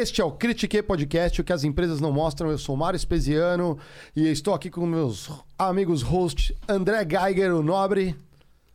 [0.00, 2.50] Este é o Critique Podcast, o que as empresas não mostram.
[2.50, 3.78] Eu sou Mário Espesiano
[4.16, 8.16] e estou aqui com meus amigos hosts André Geiger, o Nobre,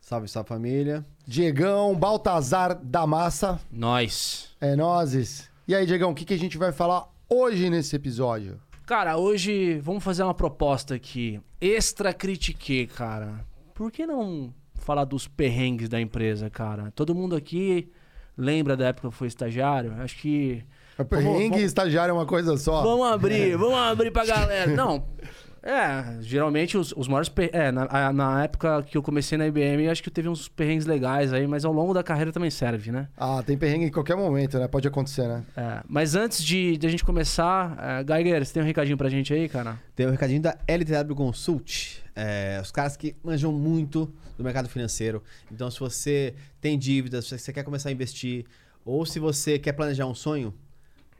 [0.00, 1.04] Salve, salve família.
[1.26, 3.58] Diegão, Baltazar da Massa.
[3.72, 4.54] Nós.
[4.60, 5.50] É nozes.
[5.66, 8.60] E aí, Diegão, o que, que a gente vai falar hoje nesse episódio?
[8.86, 11.40] Cara, hoje vamos fazer uma proposta aqui.
[11.60, 13.44] Extra critique, cara.
[13.74, 16.92] Por que não falar dos perrengues da empresa, cara?
[16.94, 17.90] Todo mundo aqui
[18.38, 19.92] lembra da época que eu fui estagiário?
[20.00, 20.62] Acho que.
[21.04, 22.82] Perrengue vamos- e estagiário é uma coisa só.
[22.82, 24.74] Vamos abrir, vamos abrir pra galera.
[24.74, 25.04] Não.
[25.68, 27.28] É, geralmente os, os maiores.
[27.28, 30.86] per- É, na, na época que eu comecei na IBM, acho que teve uns perrengues
[30.86, 33.08] legais aí, mas ao longo da carreira também serve, né?
[33.16, 34.68] Ah, tem perrengue em qualquer momento, né?
[34.68, 35.42] Pode acontecer, né?
[35.56, 39.08] É, mas antes de, de a gente começar, é, Geiger, você tem um recadinho pra
[39.08, 39.76] gente aí, cara?
[39.96, 42.00] Tem o recadinho da LTW Consult.
[42.14, 44.08] É, os caras que manjam muito
[44.38, 45.20] do mercado financeiro.
[45.50, 48.44] Então, se você tem dívidas, se você quer começar a investir,
[48.84, 50.54] ou se você quer planejar um sonho,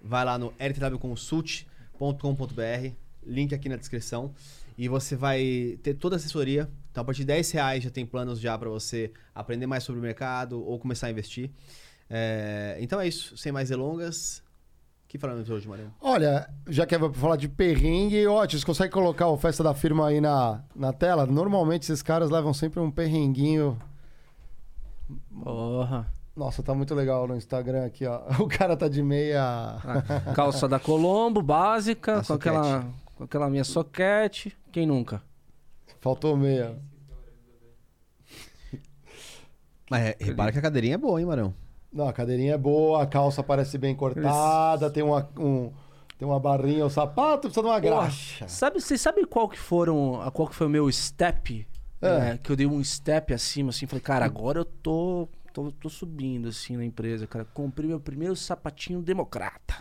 [0.06, 2.92] vai lá no ltwconsult.com.br,
[3.26, 4.32] link aqui na descrição,
[4.78, 6.70] e você vai ter toda a assessoria.
[6.90, 10.00] Então, a partir de 10 reais já tem planos já para você aprender mais sobre
[10.00, 11.50] o mercado ou começar a investir.
[12.08, 14.42] É, então é isso, sem mais delongas.
[15.04, 15.94] O que falamos hoje, Mariano?
[16.00, 19.72] Olha, já que é pra falar de perrengue, ó, vocês conseguem colocar o Festa da
[19.72, 21.26] Firma aí na, na tela?
[21.26, 23.78] Normalmente esses caras levam sempre um perrenguinho.
[25.42, 26.12] Porra.
[26.36, 28.20] Nossa, tá muito legal no Instagram aqui, ó.
[28.38, 29.78] O cara tá de meia.
[30.26, 32.84] A calça da Colombo, básica, A com aquela,
[33.16, 34.54] com aquela minha soquete.
[34.70, 35.22] Quem nunca?
[35.98, 36.76] Faltou meia.
[39.90, 41.54] Mas é, repara que a cadeirinha é boa, hein, Marão?
[41.90, 45.72] Não, a cadeirinha é boa, a calça parece bem cortada, tem uma, um,
[46.18, 48.46] tem uma barrinha, o sapato precisa de uma graxa.
[48.48, 51.66] Sabe, vocês sabem qual que foram, qual que foi o meu step?
[52.02, 52.32] É.
[52.32, 55.88] É, que eu dei um step acima, assim, falei, cara, agora eu tô, tô, tô
[55.88, 57.46] subindo, assim, na empresa, cara.
[57.54, 59.74] Comprei meu primeiro sapatinho democrata.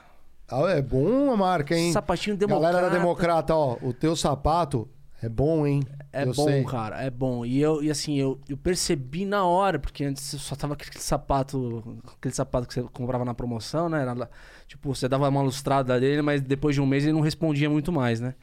[0.48, 1.92] Ah, é bom a marca, hein?
[1.92, 2.72] Sapatinho democrata.
[2.74, 4.88] Galera da Democrata, ó, o teu sapato
[5.22, 5.83] é bom, hein?
[6.13, 6.63] É Eu bom, sei.
[6.63, 7.45] cara, é bom.
[7.45, 10.98] E eu, e assim, eu, eu percebi na hora, porque antes eu só tava aquele
[11.00, 14.01] sapato, aquele sapato que você comprava na promoção, né?
[14.04, 14.30] Era
[14.68, 17.92] tipo, você dava uma lustrada dele, mas depois de um mês ele não respondia muito
[17.92, 18.36] mais, né?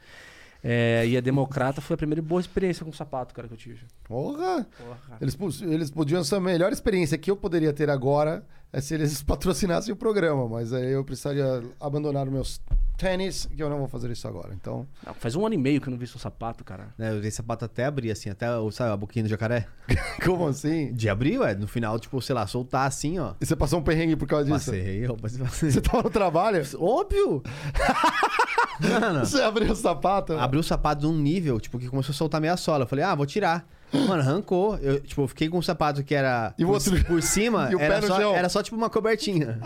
[0.63, 3.81] É, e a Democrata foi a primeira boa experiência com sapato, cara, que eu tive.
[4.05, 4.65] Porra!
[4.77, 5.17] Porra.
[5.19, 9.21] Eles, eles podiam ser a melhor experiência que eu poderia ter agora é se eles
[9.23, 12.61] patrocinassem o programa, mas aí eu precisaria abandonar os meus
[12.97, 14.53] tênis, que eu não vou fazer isso agora.
[14.53, 16.93] Então, Não, faz um ano e meio que eu não vi seu sapato, cara.
[16.97, 19.67] Né, eu usei sapato até abrir, assim, até, o- sabe, a boquinha do jacaré?
[20.23, 20.93] como assim?
[20.93, 23.33] De abrir, ué, no final, tipo, sei lá, soltar assim, ó.
[23.41, 24.71] E você passou um perrengue por causa disso?
[24.71, 25.71] Passei, eu passei.
[25.71, 26.63] Você tava no trabalho?
[26.79, 27.43] Óbvio!
[28.79, 30.33] Mano, Você abriu o sapato?
[30.33, 32.83] abriu o sapato num nível, tipo, que começou a soltar meia sola.
[32.83, 33.67] Eu falei, ah, vou tirar.
[33.93, 34.77] Mano, arrancou.
[34.79, 37.69] Eu, tipo, eu fiquei com um sapato que era E o por, outro- por cima,
[37.71, 38.35] E o pé era, no só, chão.
[38.35, 39.59] era só tipo uma cobertinha.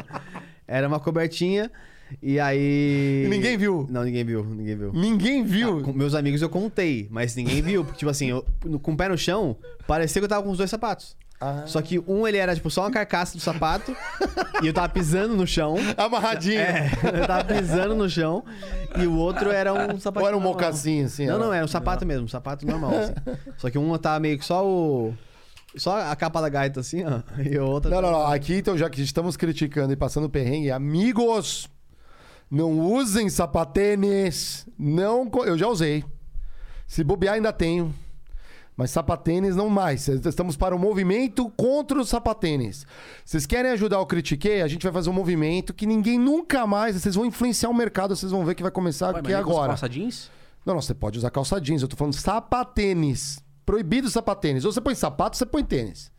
[0.68, 1.71] Era uma cobertinha.
[2.21, 3.24] E aí.
[3.25, 3.86] E ninguém viu?
[3.89, 4.92] Não, ninguém viu, ninguém viu.
[4.94, 5.80] Ninguém viu.
[5.80, 7.83] Ah, com meus amigos eu contei, mas ninguém viu.
[7.83, 8.45] Porque, tipo assim, eu,
[8.81, 11.15] com o pé no chão, parecia que eu tava com os dois sapatos.
[11.39, 11.63] Ah.
[11.67, 13.95] Só que um ele era, tipo, só uma carcaça do sapato.
[14.63, 15.75] e eu tava pisando no chão.
[15.95, 16.59] Amarradinho.
[16.59, 18.43] É, eu tava pisando no chão.
[18.99, 20.23] E o outro era um sapato.
[20.23, 21.27] Ou era um mocassim, assim?
[21.27, 22.91] Não, era- não, era um sapato mesmo, um sapato normal.
[22.91, 23.13] assim.
[23.57, 25.13] Só que um tava meio que só o.
[25.75, 27.21] Só a capa da gaita, assim, ó.
[27.39, 27.91] E o outro.
[27.91, 28.27] Não, não, não.
[28.27, 31.69] Aqui, então, já que estamos criticando e passando perrengue, amigos,
[32.49, 34.67] não usem sapatênis.
[34.79, 36.03] Não, eu já usei.
[36.87, 37.93] Se bobear, ainda tenho.
[38.77, 40.07] Mas sapatênis não mais.
[40.07, 42.85] Estamos para o movimento contra os sapatênis.
[43.25, 44.62] Vocês querem ajudar o Critiquei?
[44.62, 46.95] A gente vai fazer um movimento que ninguém nunca mais.
[46.95, 49.69] Vocês vão influenciar o mercado, vocês vão ver que vai começar Ué, nem com agora.
[49.69, 50.29] calça jeans?
[50.63, 51.81] Não, não, você pode usar calça jeans.
[51.81, 53.39] Eu tô falando sapatênis.
[53.65, 54.63] Proibido sapatênis.
[54.63, 56.12] Ou você põe sapato, ou você põe tênis.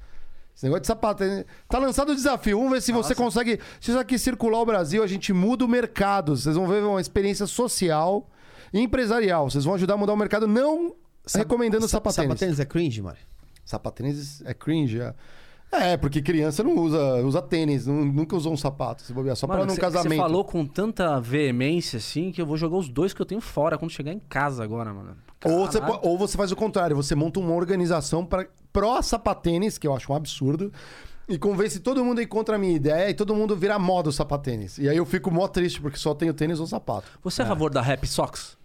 [0.52, 1.44] Esse negócio de sapatênis.
[1.68, 2.58] Tá lançado o desafio.
[2.58, 3.60] Vamos ver se você consegue.
[3.80, 6.36] Se isso aqui circular o Brasil, a gente muda o mercado.
[6.36, 8.28] Vocês vão ver uma experiência social
[8.72, 9.48] e empresarial.
[9.48, 10.96] Vocês vão ajudar a mudar o mercado, não
[11.34, 12.28] recomendando Sa- sapatênis.
[12.30, 13.16] Sapatênis é cringe, mano.
[13.64, 15.00] Sapatênis é cringe.
[15.00, 15.14] É.
[15.70, 19.46] É, porque criança não usa, usa tênis, não- nunca usou um sapato, se bobear, só
[19.46, 20.08] Mano, pra num cê- casamento.
[20.14, 23.42] Você falou com tanta veemência, assim, que eu vou jogar os dois que eu tenho
[23.42, 25.14] fora quando chegar em casa agora, mano.
[25.44, 29.86] Ou você, ou você faz o contrário, você monta uma organização para pró sapatênis, que
[29.86, 30.72] eu acho um absurdo,
[31.28, 34.08] e convence todo mundo a ir contra a minha ideia e todo mundo vira moda
[34.08, 34.78] o sapatênis.
[34.78, 37.06] E aí eu fico mó triste porque só tenho tênis ou sapato.
[37.22, 38.56] Você é a favor da Rap Socks?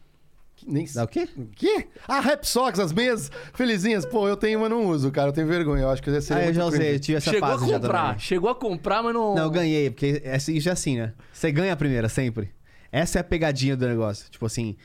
[0.66, 1.28] Nem Dá o quê?
[1.36, 1.88] O quê?
[2.08, 4.06] Ah, Rap Socks, as meias felizinhas.
[4.06, 5.30] Pô, eu tenho, mas não uso, cara.
[5.30, 5.84] Eu tenho vergonha.
[5.84, 6.34] Eu acho que deve ser.
[6.36, 9.04] Ah, eu já usei, eu tive essa Chegou a fase já comprar, chegou a comprar,
[9.04, 9.36] mas não...
[9.36, 11.14] Não, eu ganhei, porque é assim- isso é assim, né?
[11.34, 12.52] Você ganha a primeira, sempre.
[12.92, 14.30] Essa é a pegadinha do negócio.
[14.30, 14.78] Tipo assim,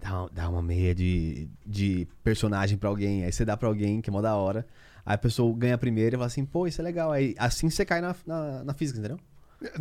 [0.00, 4.08] dá, dá uma meia de, de personagem pra alguém, aí você dá pra alguém, que
[4.08, 4.66] é mó da hora.
[5.04, 7.12] Aí a pessoa ganha a primeira e fala assim, pô, isso é legal.
[7.12, 9.18] Aí assim você cai na, na, na física, entendeu?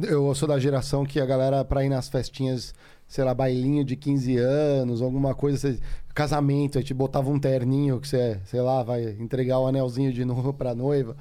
[0.02, 2.74] Eu sou da geração que a galera, pra ir nas festinhas,
[3.08, 5.80] sei lá, bailinho de 15 anos, alguma coisa, você-
[6.14, 10.24] casamento, aí te botava um terninho que você, sei lá, vai entregar o anelzinho de
[10.24, 11.16] novo pra noiva.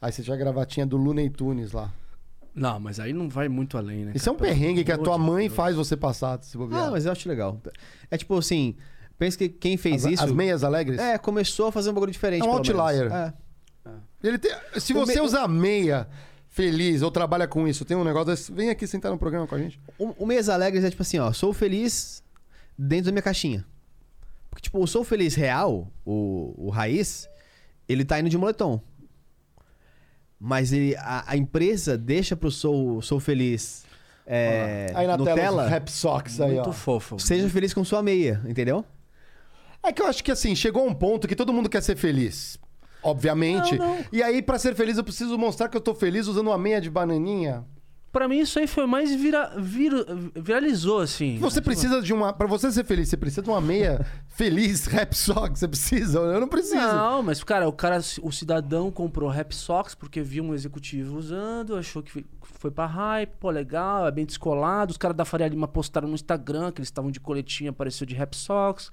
[0.00, 1.92] Aí você tinha a gravatinha do Looney Tunes lá.
[2.54, 4.12] Não, mas aí não vai muito além, né?
[4.14, 6.86] Isso é um perrengue que a tua mãe faz você passar, se bobear.
[6.86, 7.60] Ah, mas eu acho legal.
[8.10, 8.74] É tipo assim,
[9.18, 10.24] pensa que quem fez as, isso.
[10.24, 10.98] as meias alegres?
[10.98, 12.40] É, começou a fazer um bagulho diferente.
[12.40, 12.80] É um pelo menos.
[12.80, 13.12] outlier.
[13.12, 13.32] É.
[14.22, 14.50] Ele tem-
[14.80, 16.08] se você me- usa meia
[16.58, 19.54] feliz ou trabalha com isso, tem um negócio desse, vem aqui sentar no programa com
[19.54, 19.78] a gente.
[19.96, 22.20] O, o Meias Alegres é tipo assim, ó, sou feliz
[22.76, 23.64] dentro da minha caixinha.
[24.50, 27.28] Porque, tipo, o Sou Feliz real, o, o raiz,
[27.88, 28.80] ele tá indo de moletom.
[30.40, 33.84] Mas ele, a, a empresa deixa pro Sou, Sou Feliz
[34.26, 36.72] é, aí na tela, Nutella, os rap socks aí, Muito ó.
[36.72, 37.18] fofo.
[37.20, 38.84] seja feliz com sua meia, entendeu?
[39.82, 42.58] É que eu acho que assim, chegou um ponto que todo mundo quer ser feliz.
[43.02, 43.76] Obviamente.
[43.78, 44.04] Não, não.
[44.12, 46.80] E aí, pra ser feliz, eu preciso mostrar que eu tô feliz usando uma meia
[46.80, 47.64] de bananinha.
[48.10, 51.36] Pra mim, isso aí foi mais vira, vira- viralizou, assim.
[51.38, 52.32] Você precisa de uma.
[52.32, 55.60] Pra você ser feliz, você precisa de uma meia feliz, rap socks.
[55.60, 56.18] Você precisa?
[56.18, 56.74] Eu não preciso.
[56.76, 61.76] Não, mas, cara, o cara, o cidadão comprou Rap Socks porque viu um executivo usando,
[61.76, 64.90] achou que foi pra hype, pô, legal, é bem descolado.
[64.90, 68.14] Os caras da Faria Lima postaram no Instagram que eles estavam de coletinha, apareceu de
[68.14, 68.90] Rap Socks.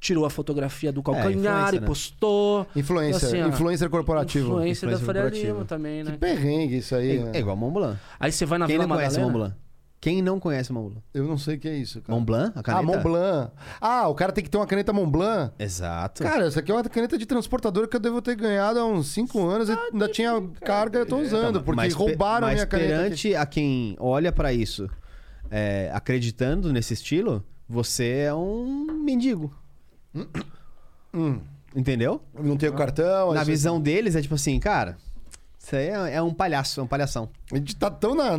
[0.00, 1.86] Tirou a fotografia do calcanhar influencer, e né?
[1.86, 2.66] postou.
[2.76, 3.28] Influencer.
[3.28, 4.46] Assim, ó, influencer corporativo.
[4.52, 5.52] Influencer da Influencer Faria corporativo.
[5.54, 6.16] Lima também, Que né?
[6.18, 7.16] perrengue isso É, aí.
[7.18, 7.38] é né?
[7.40, 7.98] igual Mont Blanc.
[8.20, 9.32] Aí você vai na Quem Vila não conhece Madalena.
[9.38, 9.62] Mont Blanc?
[10.00, 11.02] Quem não conhece Mont Blanc?
[11.12, 12.14] Eu não sei o que é isso, cara.
[12.16, 12.86] Mont Blanc, a Ah, caneta?
[12.86, 13.50] Mont Blanc.
[13.80, 15.52] Ah, o cara tem que ter uma caneta Mont Blanc.
[15.58, 16.22] Exato.
[16.22, 19.08] Cara, essa aqui é uma caneta de transportador que eu devo ter ganhado há uns
[19.08, 22.54] 5 anos e ainda tinha carga, eu tô usando, Então, porque mas roubaram a mas
[22.54, 22.88] minha caneta.
[22.94, 23.02] aqui.
[23.02, 24.88] perante a quem olha pra isso
[25.50, 29.52] é, acreditando nesse estilo, você é um mendigo.
[31.14, 31.40] Hum,
[31.74, 32.20] Entendeu?
[32.38, 33.32] não tenho cartão.
[33.34, 34.96] Na visão deles é tipo assim, cara,
[35.58, 37.28] Isso aí é, é um palhaço, é um palhação.
[37.52, 38.38] A gente tá tão na,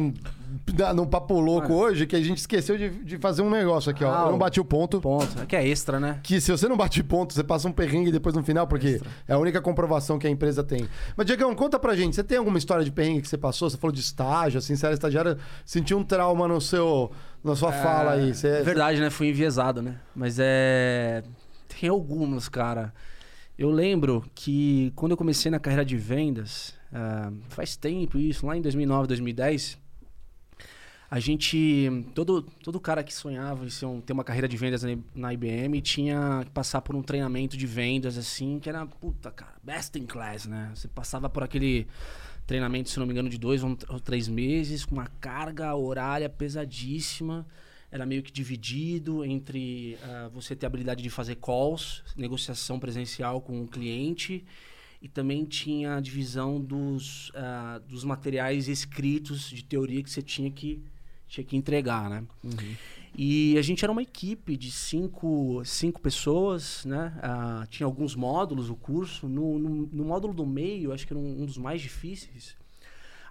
[0.78, 4.04] na- no papo louco hoje que a gente esqueceu de, de fazer um negócio aqui,
[4.04, 4.12] ó.
[4.12, 5.00] Ah, Eu não o- bati o ponto.
[5.00, 5.40] Ponto.
[5.42, 6.20] É que é extra, né?
[6.24, 9.34] Que se você não bate ponto, você passa um perrengue depois no final, porque é
[9.34, 10.88] a única comprovação que a empresa tem.
[11.16, 13.70] Mas, Diegão, conta pra gente, você tem alguma história de perrengue que você passou?
[13.70, 17.12] Você falou de estágio, assim, você era estagiário, sentiu um trauma no seu,
[17.44, 18.34] na sua fala aí.
[18.34, 19.10] Você, É verdade, né?
[19.12, 19.98] Fui enviesado, né?
[20.16, 21.22] Mas é.
[21.80, 22.94] Tem algumas, cara.
[23.58, 28.58] Eu lembro que quando eu comecei na carreira de vendas, ah, faz tempo isso, lá
[28.58, 29.78] em 2009, 2010,
[31.10, 31.90] a gente.
[32.14, 35.82] Todo, todo cara que sonhava em um- ter uma carreira de vendas na, na IBM
[35.82, 40.06] tinha que passar por um treinamento de vendas, assim, que era, puta, cara, best in
[40.06, 40.72] class, né?
[40.76, 41.88] Você passava por aquele
[42.46, 47.46] treinamento, se não me engano, de dois ou três meses, com uma carga horária pesadíssima.
[47.92, 53.42] Era meio que dividido entre ah, você ter a habilidade de fazer calls, negociação presencial
[53.42, 54.46] com o cliente,
[55.02, 60.52] e também tinha a divisão dos, ah, dos materiais escritos de teoria que você tinha
[60.52, 60.84] que,
[61.28, 62.24] tinha que entregar, né?
[63.18, 67.18] E a gente era uma equipe de cinco, cinco pessoas, né?
[67.24, 69.28] Ah, tinha alguns módulos o curso.
[69.28, 72.56] No, no, no módulo do meio, acho que era um, um dos mais difíceis,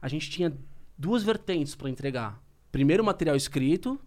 [0.00, 0.53] a gente tinha
[0.97, 2.43] duas vertentes para entregar.
[2.73, 3.99] Primeiro, material escrito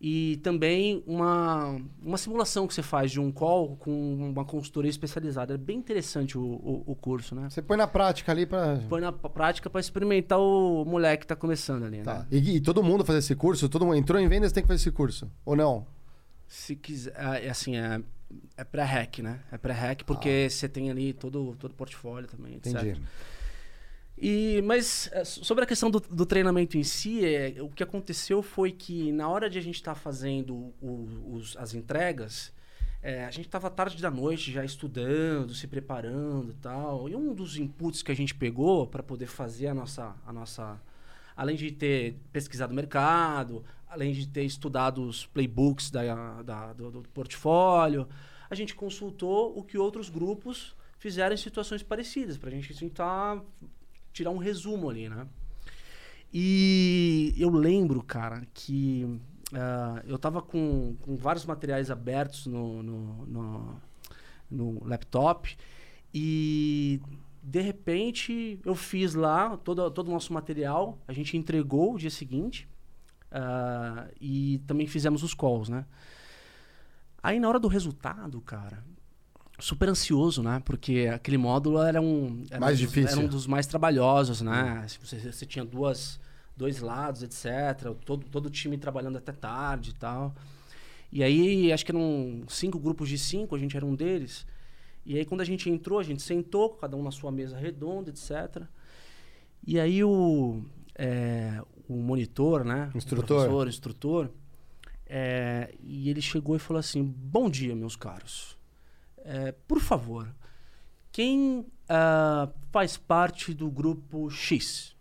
[0.00, 5.54] e também uma, uma simulação que você faz de um call com uma consultoria especializada.
[5.54, 7.48] É bem interessante o, o, o curso, né?
[7.50, 8.80] você põe na prática ali pra.
[8.88, 12.20] Põe na prática para experimentar o moleque que tá começando ali, Tá.
[12.20, 12.26] né?
[12.30, 13.68] E, e todo mundo fazer esse curso?
[13.68, 15.28] Todo mundo entrou em vendas tem que fazer esse curso?
[15.44, 15.84] Ou não?
[16.46, 18.00] Se quiser, é, é assim, é,
[18.56, 19.40] é pré-hack, né?
[19.50, 22.72] É pré-hack porque você tem ali todo todo o portfólio também, etc.
[22.72, 23.00] Entendi.
[24.20, 28.42] E, mas so- sobre a questão do, do treinamento em si, é, o que aconteceu
[28.42, 32.52] foi que na hora de a gente estar fazendo o- os- as entregas,
[33.00, 37.08] é, a gente estava tarde da noite já estudando, se preparando e tal.
[37.08, 40.80] E um dos inputs que a gente pegou para poder fazer a nossa, a nossa.
[41.36, 46.90] Além de ter pesquisado o mercado, além de ter estudado os playbooks da, da- do,
[46.90, 48.08] do portfólio,
[48.50, 53.40] a gente consultou o que outros grupos fizeram em situações parecidas, para a gente tentar
[54.12, 55.26] tirar um resumo ali, né?
[56.32, 59.20] E eu lembro, cara, que
[59.54, 63.82] ah, eu tava com, com vários materiais abertos no, no, no,
[64.50, 65.56] no laptop
[66.12, 67.00] e
[67.42, 72.10] de repente eu fiz lá todo, todo o nosso material, a gente entregou o dia
[72.10, 72.68] seguinte
[73.32, 75.86] ah, e também fizemos os calls, né?
[77.22, 78.84] Aí na hora do resultado, cara,
[79.58, 80.62] super ansioso, né?
[80.64, 83.18] Porque aquele módulo era um era Mais um dos- difícil.
[83.18, 84.84] era um dos mais trabalhosos, né?
[84.88, 86.18] Se Você, você tinha duas
[86.56, 87.94] dois lados, etc.
[88.04, 90.34] Todo todo o time trabalhando até tarde e tal.
[91.10, 94.46] E aí acho que eram cinco grupos de cinco, a gente era um deles.
[95.06, 98.10] E aí quando a gente entrou, a gente sentou, cada um na sua mesa redonda,
[98.10, 98.64] etc.
[99.66, 100.60] E aí o
[100.94, 102.90] é, o monitor, né?
[102.94, 103.24] Instrutor.
[103.24, 104.30] O professor, o instrutor,
[105.06, 108.57] é, e ele chegou e falou assim: Bom dia, meus caros.
[109.24, 110.28] É, por favor,
[111.12, 114.94] quem ah, faz parte do grupo X,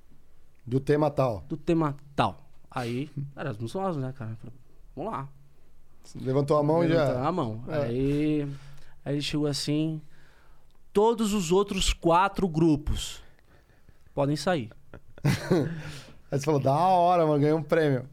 [0.66, 1.42] Do tema tal.
[1.48, 2.50] do tema tal?
[2.70, 4.36] Aí, Erasmus nós, né, cara?
[4.36, 4.56] Falei,
[4.96, 5.30] Vamos lá.
[6.16, 7.28] Levantou a mão e Levantou já.
[7.28, 7.64] a mão.
[7.68, 7.84] É.
[7.84, 8.48] Aí,
[9.04, 10.02] aí ele chegou assim:
[10.94, 13.22] Todos os outros quatro grupos
[14.14, 14.72] podem sair.
[16.32, 18.06] Aí você falou, da hora, mano, ganhei um prêmio.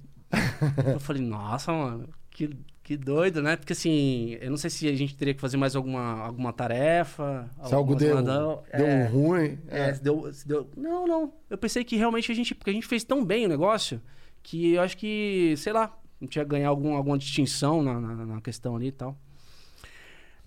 [0.93, 2.51] Eu falei, nossa, mano, que,
[2.85, 3.57] que doido, né?
[3.57, 7.51] Porque assim, eu não sei se a gente teria que fazer mais alguma, alguma tarefa.
[7.65, 9.59] Se algo deu, demanda- deu é, um ruim.
[9.69, 11.33] é, se deu, se deu- Não, não.
[11.49, 12.55] Eu pensei que realmente a gente.
[12.55, 14.01] Porque a gente fez tão bem o negócio
[14.43, 15.85] que eu acho que, sei lá,
[16.21, 19.19] a gente ia ganhar algum, alguma distinção na, na, na questão ali e tal.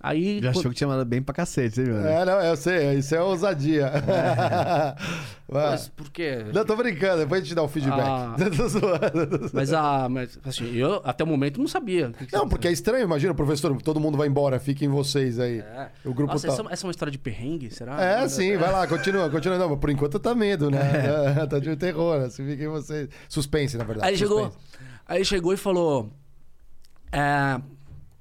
[0.00, 0.36] Aí.
[0.40, 2.22] Já quando- achou que tinha mandado bem pra cacete, viu, né?
[2.22, 3.90] É, não, eu sei, isso é ousadia.
[5.48, 5.70] Vai.
[5.70, 6.44] Mas por quê?
[6.52, 7.98] Não, tô brincando, depois a gente dá o feedback.
[8.00, 8.36] Ah.
[8.54, 9.50] Tô zoando.
[9.52, 12.10] Mas, a, mas assim, eu até o momento não sabia.
[12.10, 15.60] que que Não, porque é estranho, imagina, professor, todo mundo vai embora, fiquem vocês aí.
[15.60, 15.88] É.
[16.04, 16.52] O grupo Nossa, tá...
[16.52, 17.98] essa, essa é uma história de perrengue, será?
[18.00, 19.56] É, sim, vai lá, continua, continua.
[19.56, 20.78] Não, mas por enquanto tá medo, né?
[21.48, 23.08] tá de terror, assim, fiquem vocês.
[23.26, 24.06] Suspense, na verdade.
[24.06, 24.52] Aí ele chegou,
[25.06, 26.12] aí chegou e falou:
[27.10, 27.58] é,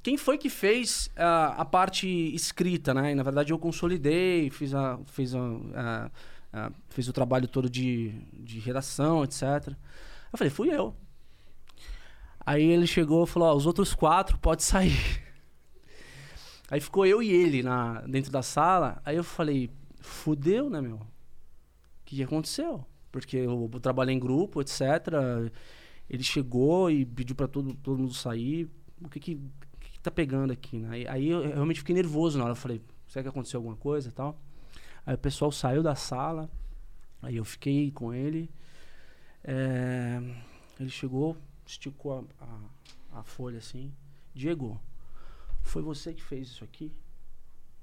[0.08, 3.12] quem foi que fez ah, a parte escrita, né?
[3.12, 5.40] E, na verdade eu consolidei, fiz, a, fiz, a,
[5.76, 6.12] a-
[6.54, 9.44] a- fiz o trabalho todo de, de redação, etc.
[10.32, 10.96] Eu falei, fui eu.
[12.46, 14.96] Aí ele chegou e falou: os outros quatro pode sair.
[16.72, 19.02] Aí ficou eu e ele na, dentro da sala.
[19.04, 20.96] Aí eu falei: fudeu, né, meu?
[20.96, 21.06] O
[22.06, 22.86] que, que aconteceu?
[23.12, 24.82] Porque eu, eu trabalhei em grupo, etc.
[26.10, 28.70] Ele chegou e pediu pra todo, todo mundo sair.
[29.02, 29.38] O que que
[30.10, 30.90] tá pegando aqui, né?
[30.92, 32.52] Aí, aí eu realmente fiquei nervoso na hora.
[32.52, 34.40] Eu falei, será que aconteceu alguma coisa e tal?
[35.06, 36.50] Aí o pessoal saiu da sala.
[37.22, 38.50] Aí eu fiquei com ele.
[39.44, 40.20] é,
[40.80, 41.36] ele chegou,
[41.66, 43.92] esticou a, a- a folha assim.
[44.36, 44.80] Diego,
[45.62, 46.92] foi você que fez isso aqui?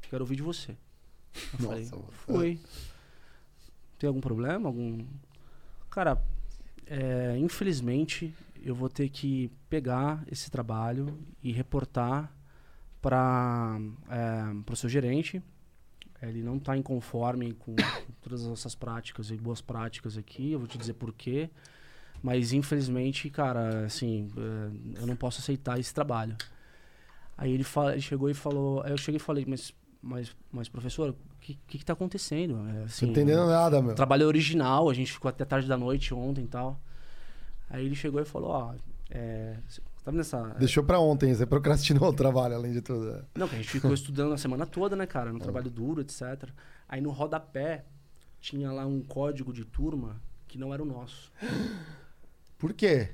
[0.02, 0.72] Quero ouvir de você.
[0.72, 2.08] Eu falei, Nossa, mano.
[2.12, 2.60] foi.
[3.98, 4.68] Tem algum problema?
[4.68, 5.04] Algum.
[5.90, 6.22] Cara,
[6.86, 8.32] é, infelizmente
[8.64, 12.32] eu vou ter que pegar esse trabalho e reportar
[13.00, 13.78] para
[14.70, 15.42] o seu gerente.
[16.22, 17.76] Ele não está inconforme com
[18.22, 20.52] todas as nossas práticas e boas práticas aqui.
[20.52, 21.50] Eu vou te dizer por quê.
[22.22, 26.34] Mas infelizmente, cara, assim, é, eu não posso aceitar esse trabalho.
[27.36, 28.82] Aí ele, fala, ele chegou e falou.
[28.82, 32.54] Aí eu cheguei e falei, mas, mas, mas professor, o que, que, que tá acontecendo?
[32.68, 33.94] É, Não assim, entendendo nada, meu.
[33.94, 36.80] Trabalho original, a gente ficou até tarde da noite ontem e tal.
[37.74, 38.74] Aí ele chegou e falou, ó,
[39.10, 40.40] é, cê tá vendo essa...
[40.50, 43.10] Deixou pra ontem, você procrastinou o trabalho, além de tudo.
[43.16, 43.22] é.
[43.36, 45.32] Não, que a gente ficou estudando a semana toda, né, cara?
[45.32, 46.48] No trabalho duro, etc.
[46.88, 47.84] Aí no rodapé
[48.40, 51.32] tinha lá um código de turma que não era o nosso.
[52.56, 53.10] Por quê?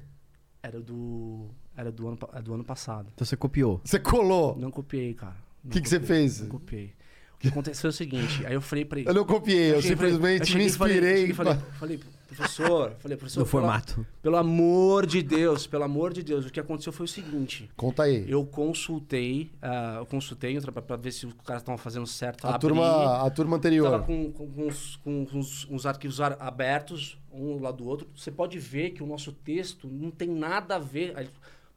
[0.62, 1.48] Era do...
[1.74, 3.10] Era do ano, é do ano passado.
[3.14, 3.80] Então você copiou.
[3.82, 4.58] Você colou.
[4.58, 5.36] Não copiei, cara.
[5.64, 6.42] Não Que que você fez?
[6.42, 6.92] Não copiei.
[7.40, 9.08] O que aconteceu é o seguinte, aí eu falei pra ele...
[9.08, 11.16] Eu não copiei, eu, cheguei e falei- simplesmente eu me falei- inspirei.
[11.20, 14.06] cheguei e Falei, falei, professor, falei, professor, No pelo- formato.
[14.20, 17.70] Pelo amor de Deus, pelo amor de Deus, o que aconteceu foi o seguinte.
[17.78, 18.26] Conta aí.
[18.30, 22.46] Eu consultei, ah, eu consultei pra, pra ver se os caras estavam fazendo certo.
[22.46, 23.90] a, abri, turma, a turma anterior.
[23.90, 28.06] Tava com, com, com uns, com uns- uns arquivos ar- abertos, um lado do outro.
[28.14, 31.14] Você pode ver que o nosso texto não tem nada a ver.
[31.16, 31.26] Aí,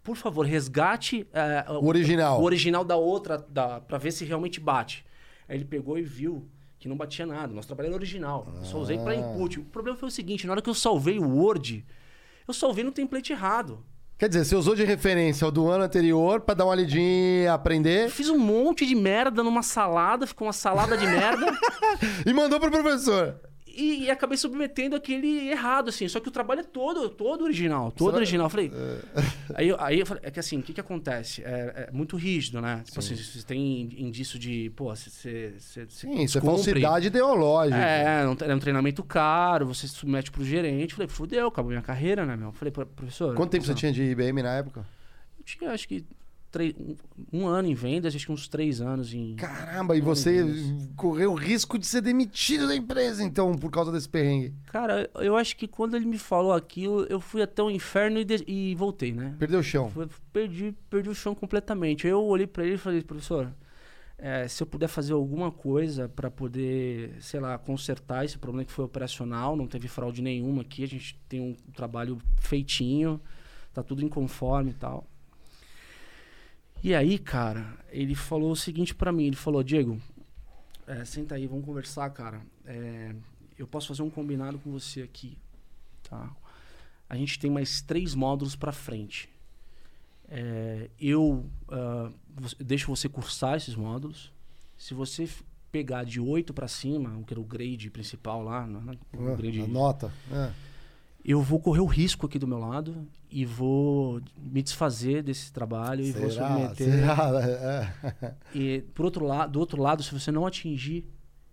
[0.03, 2.41] Por favor, resgate eh, O original.
[2.41, 5.05] o original da outra, da, pra ver se realmente bate.
[5.47, 6.47] Aí ele pegou e viu
[6.79, 7.53] que não batia nada.
[7.53, 8.47] Nosso trabalho era original.
[8.57, 9.03] Eu só usei Ah.
[9.03, 9.59] pra input.
[9.59, 11.85] O problema foi o seguinte: na hora que eu salvei o Word,
[12.47, 13.83] eu salvei no template errado.
[14.17, 17.53] Quer dizer, você usou de referência o do ano anterior pra dar uma lidinha, Eu
[17.53, 21.45] aprender fiz um monte de merda numa salada, ficou uma salada de merda.
[22.25, 23.39] e mandou pro professor.
[23.75, 26.07] E, e acabei submetendo aquele errado, assim.
[26.07, 27.91] Só que o trabalho é todo, todo original.
[27.91, 28.45] Todo Será- original.
[28.45, 28.71] Eu falei.
[29.55, 31.41] Aí, eu- aí eu falei, é que assim, o que que acontece?
[31.43, 32.81] É, é muito rígido, né?
[32.85, 35.09] Tipo assim, se tem indício de, pô, você.
[35.09, 37.77] você- você- você Sim, isso é falsidade ideológica.
[37.77, 40.91] É, não- é um treinamento caro, você se submete pro gerente.
[40.91, 42.47] Eu Falei, fudeu, acabou minha carreira, né, meu?
[42.49, 43.35] Eu Falei, "Pro- professor.
[43.35, 44.85] Quanto tempo você tinha de IBM na época?
[45.37, 46.05] Eu tinha, acho que,
[46.53, 46.73] três,
[47.33, 49.35] um, ano em vendas, acho que uns três anos em.
[49.35, 50.45] Caramba, e você
[50.95, 54.53] correu o risco de ser demitido da empresa, então, por causa desse perrengue.
[54.67, 58.23] Cara, eu acho que quando ele me falou aquilo, eu fui até o inferno e,
[58.23, 59.35] de- e voltei, né?
[59.39, 59.89] Perdeu o chão.
[59.89, 62.07] Foi- Perdi, perdi o chão completamente.
[62.07, 63.51] Eu olhei pra ele e falei, professor,
[64.17, 68.71] é, se eu puder fazer alguma coisa pra poder, sei lá, consertar esse problema que
[68.71, 73.19] foi operacional, não teve fraude nenhuma aqui, a gente tem um trabalho feitinho,
[73.73, 75.07] tá tudo em conforme e tal.
[76.83, 80.01] E aí, cara, ele falou o seguinte pra mim, ele falou, Diego,
[80.85, 82.41] é, senta aí, vamos conversar, cara.
[82.65, 83.15] É,
[83.57, 85.37] eu posso fazer um combinado com você aqui,
[86.09, 86.29] tá?
[87.09, 89.29] A gente tem mais três módulos pra frente.
[90.27, 91.45] É, eu
[92.35, 94.31] vo- deixo você cursar esses módulos.
[94.77, 95.29] Se você
[95.71, 99.35] pegar de 8 para cima, o que era o grade principal lá, né, o Ah,
[99.35, 100.11] grade, a nota.
[100.31, 100.51] É.
[101.23, 106.03] eu vou correr o risco aqui do meu lado e vou me desfazer desse trabalho
[106.05, 106.47] e vou Será?
[106.49, 106.91] submeter.
[106.91, 107.17] Será?
[108.21, 108.33] É.
[108.53, 111.05] E por outro lado, do outro lado, se você não atingir,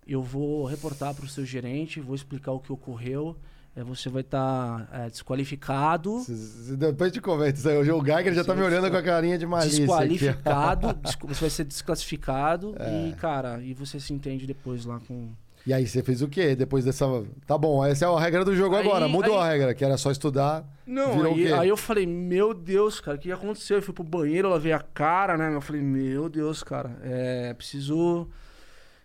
[0.06, 3.36] eu vou reportar para o seu gerente, vou explicar o que ocorreu.
[3.76, 6.20] é, você vai estar desqualificado.
[6.20, 7.76] Se- se- Depois te comento isso aí.
[7.90, 9.86] O Geiger já tá me olhando com a carinha de malícia.
[9.86, 10.88] desqualificado,
[11.28, 13.08] você vai ser desclassificado É.
[13.08, 15.30] e, cara, e você se entende depois lá com.
[15.66, 17.06] E aí, você fez o quê depois dessa.
[17.46, 19.06] Tá bom, essa é a regra do jogo Aí- agora.
[19.06, 20.64] Mudou aí- a regra, que era só estudar.
[20.86, 21.52] Não, Virou o aí, quê?
[21.52, 23.76] aí eu falei, meu Deus, cara, o que aconteceu?
[23.76, 25.54] Eu fui pro banheiro, eu lavei a cara, né?
[25.54, 28.26] Eu falei, meu Deus, cara, é preciso.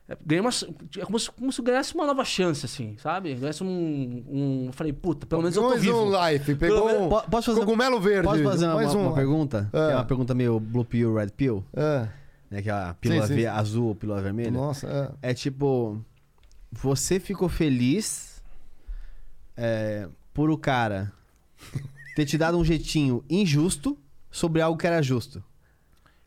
[0.08, 0.52] É, ganhei uma,
[0.98, 3.34] é como, se, como se eu ganhasse uma nova chance, assim, sabe?
[3.36, 4.24] Ganhasse um.
[4.30, 6.04] um eu falei, puta, pelo menos eu tô mais vivo.
[6.04, 6.56] um life.
[6.56, 8.24] Pegou Pelo um Po- Posso fazer, cogumelo verde.
[8.28, 9.08] posso fazer uma, mais uma- um.
[9.08, 9.70] uma pergunta?
[9.74, 9.91] É.
[9.91, 11.63] É uma pergunta meio blue pill, red pill.
[11.76, 12.08] É.
[12.52, 12.62] Né?
[12.62, 13.34] Que é a pílula sim.
[13.36, 14.52] ve- azul, pílula vermelha.
[14.52, 14.88] Nossa,
[15.22, 15.32] é.
[15.32, 16.00] É tipo,
[16.82, 18.44] você ficou feliz
[19.56, 21.12] é, por o cara
[22.16, 23.98] ter te dado um jeitinho injusto
[24.30, 25.44] sobre algo que era justo.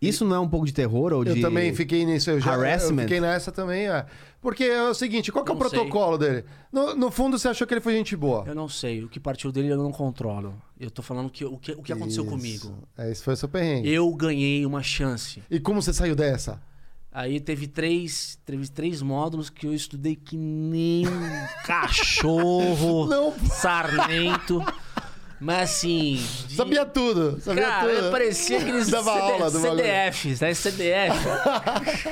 [0.01, 1.41] Isso não é um pouco de terror ou Eu de...
[1.41, 2.31] também fiquei nisso.
[2.31, 3.03] Eu já, harassment?
[3.03, 4.07] Eu fiquei nessa também, é.
[4.41, 5.79] Porque é o seguinte, qual que é o Não sei.
[5.81, 6.45] protocolo dele?
[6.73, 8.45] No, no fundo, você achou que ele foi gente boa.
[8.47, 10.55] Eu não sei, o que partiu dele eu não controlo.
[10.79, 12.33] Eu tô falando que, o, que, o que aconteceu Isso.
[12.33, 12.89] comigo.
[12.97, 13.91] É, esse foi o seu perrengue.
[13.91, 15.43] Eu ganhei uma chance.
[15.51, 16.63] E como você saiu dessa?
[17.19, 23.35] Aí teve três, teve três módulos que eu estudei que nem um cachorro Não.
[23.51, 24.65] sarnento.
[25.41, 26.15] Mas assim.
[26.47, 28.11] de- Sabia tudo, sabia Cara, tudo.
[28.13, 29.59] parecia aqueles Dava CD aula do.
[29.59, 30.55] CDFs, né?
[30.55, 31.25] CDF.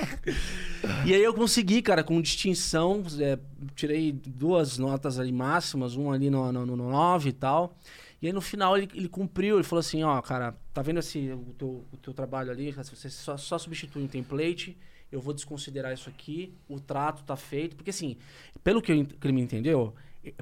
[1.07, 3.05] e aí eu consegui, cara, com distinção.
[3.21, 3.39] é,
[3.77, 7.77] tirei duas notas ali máximas, uma ali no, no, no 9 e tal.
[8.21, 11.31] E aí no final ele, ele cumpriu, ele falou assim, ó, cara, tá vendo esse,
[11.31, 12.73] o, teu, o teu trabalho ali?
[12.73, 14.77] Você só, só substitui um template,
[15.11, 17.77] eu vou desconsiderar isso aqui, o trato tá feito.
[17.77, 18.17] Porque assim,
[18.65, 19.95] pelo que, eu, que ele me entendeu,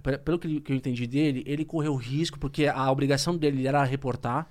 [0.02, 3.82] pe- pelo que, que eu entendi dele, ele correu risco, porque a obrigação dele era
[3.84, 4.48] reportar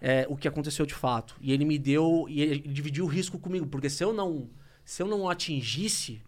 [0.00, 1.36] é, o que aconteceu de fato.
[1.40, 2.26] E ele me deu.
[2.28, 3.66] E ele dividiu o risco comigo.
[3.66, 4.48] Porque se eu não.
[4.84, 6.20] Se eu não atingisse,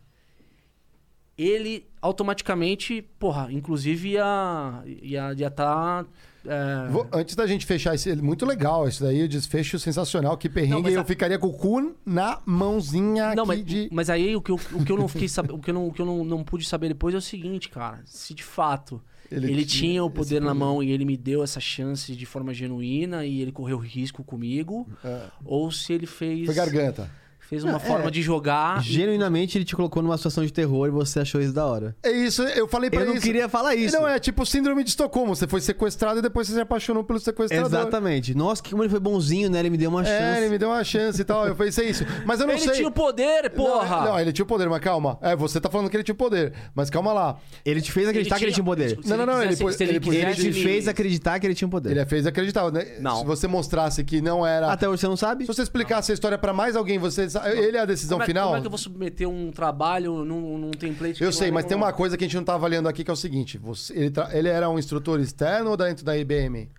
[1.43, 4.83] ele automaticamente, porra, inclusive ia.
[5.03, 6.05] ia ia tá.
[6.47, 8.15] é, Vou- antes da gente fechar esse.
[8.17, 10.37] Muito legal isso daí, o desfecho sensacional.
[10.37, 10.83] Que perrengue.
[10.83, 13.89] Não, eu a- ficaria com o cu na mãozinha Não, aqui mas, de.
[13.93, 15.51] mas aí o que eu, o que eu não fiquei sab...
[15.53, 17.69] o que eu não, o que eu não, não pude saber depois é o seguinte,
[17.69, 18.01] cara.
[18.05, 19.01] Se de fato
[19.31, 22.27] Ele ele, tinha tinha o poder na mão e ele me deu essa chance de
[22.27, 25.23] forma genuína e ele correu risco comigo, É.
[25.45, 27.11] ou se ele fez Foi garganta.
[27.51, 28.11] Fez uma Não, forma é.
[28.11, 28.81] de jogar.
[28.81, 31.95] e- Genuinamente ele te colocou numa situação de terror e você achou isso da hora.
[32.03, 33.27] É isso, eu falei pra Eu não isso.
[33.27, 33.95] queria falar isso.
[33.97, 35.35] Não, é tipo síndrome de Estocolmo.
[35.35, 37.67] Você foi sequestrado e depois você se apaixonou pelo sequestrador.
[37.67, 38.35] Exatamente.
[38.35, 39.59] Nossa, que como ele foi bonzinho, né?
[39.59, 40.41] Ele me deu uma É, chance.
[40.41, 41.47] ele me deu uma chance e tal.
[41.47, 42.05] Eu pensei isso.
[42.25, 42.73] Mas eu não ele sei.
[42.75, 43.97] tinha o poder, porra!
[43.97, 45.19] Não, não, ele tinha o poder, mas calma.
[45.21, 46.53] É, você tá falando que ele tinha o poder.
[46.75, 47.37] Mas calma lá.
[47.65, 48.91] Ele te fez acreditar que ele tinha poder.
[49.03, 51.55] Se Não, não, não, ele quisesse- ele, ele Ele te me- fez acreditar que ele
[51.55, 51.91] tinha um poder.
[51.91, 52.97] Ele fez acreditar, né?
[53.01, 53.17] Não.
[53.21, 54.71] Se você mostrasse que não era.
[54.71, 55.45] Até hoje você não sabe?
[55.45, 57.27] Se você explicasse a história pra mais alguém, você.
[57.49, 58.47] Ele é a decisão Como é, final?
[58.49, 61.23] como é que eu vou submeter um trabalho num, num template?
[61.23, 63.11] Eu sei, é mas tem uma coisa que a gente não tá avaliando aqui que
[63.11, 66.71] é o seguinte: você- ele, tra- ele era um instrutor externo ou dentro da IBM?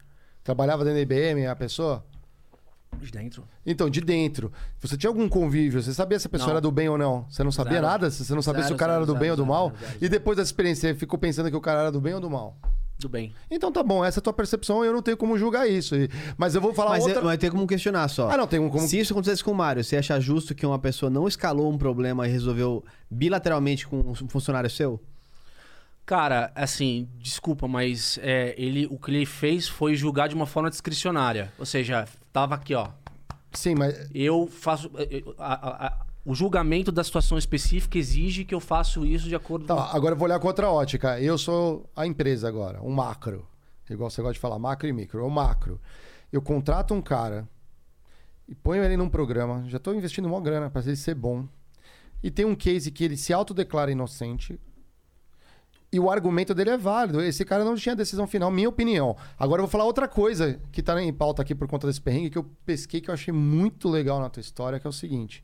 [0.43, 2.03] Trabalhava dentro da IBM a pessoa?
[2.99, 3.47] De dentro.
[3.65, 4.51] Então, de dentro.
[4.79, 5.81] Você tinha algum convívio?
[5.81, 6.53] Você sabia se a pessoa Não.
[6.55, 7.25] era do bem ou não?
[7.29, 7.87] Você não sabia Zero.
[7.87, 8.11] nada?
[8.11, 9.71] Você não sabia se Zero, o cara era zero, do bem ou do mal?
[10.01, 12.29] E depois dessa experiência, você ficou pensando que o cara era do bem ou do
[12.29, 12.57] mal?
[13.01, 13.33] Do bem.
[13.49, 15.95] Então tá bom, essa é a tua percepção, eu não tenho como julgar isso.
[15.95, 17.17] E- Mas eu vou falar Mas outra.
[17.19, 18.29] eu- vai ter como questionar só.
[18.29, 18.87] Ah, não, tem um como.
[18.87, 21.77] Se isso acontecesse com o Mário, você acha justo que uma pessoa não escalou um
[21.79, 25.01] problema e resolveu bilateralmente com um funcionário seu?
[26.05, 30.69] Cara, assim, desculpa, mas é, ele, o que ele fez foi julgar de uma forma
[30.69, 31.51] discricionária.
[31.57, 32.89] Ou seja, tava aqui, ó.
[33.53, 34.09] Sim, mas.
[34.13, 34.91] Eu faço.
[35.09, 39.65] eu- a- a- o julgamento da situação específica exige que eu faça isso de acordo
[39.65, 41.19] Tá, agora eu vou olhar com outra ótica.
[41.19, 43.47] Eu sou a empresa agora, um macro.
[43.89, 45.19] Igual você gosta de falar, macro e micro.
[45.19, 45.79] É o macro.
[46.31, 47.47] Eu contrato um cara
[48.47, 49.63] e ponho ele num programa.
[49.67, 51.47] Já estou investindo uma grana para ele ser bom.
[52.23, 54.59] E tem um case que ele se autodeclara inocente.
[55.91, 57.21] E o argumento dele é válido.
[57.21, 59.17] Esse cara não tinha decisão final, minha opinião.
[59.37, 62.29] Agora eu vou falar outra coisa que tá em pauta aqui por conta desse perrengue
[62.29, 65.43] que eu pesquei que eu achei muito legal na tua história, que é o seguinte.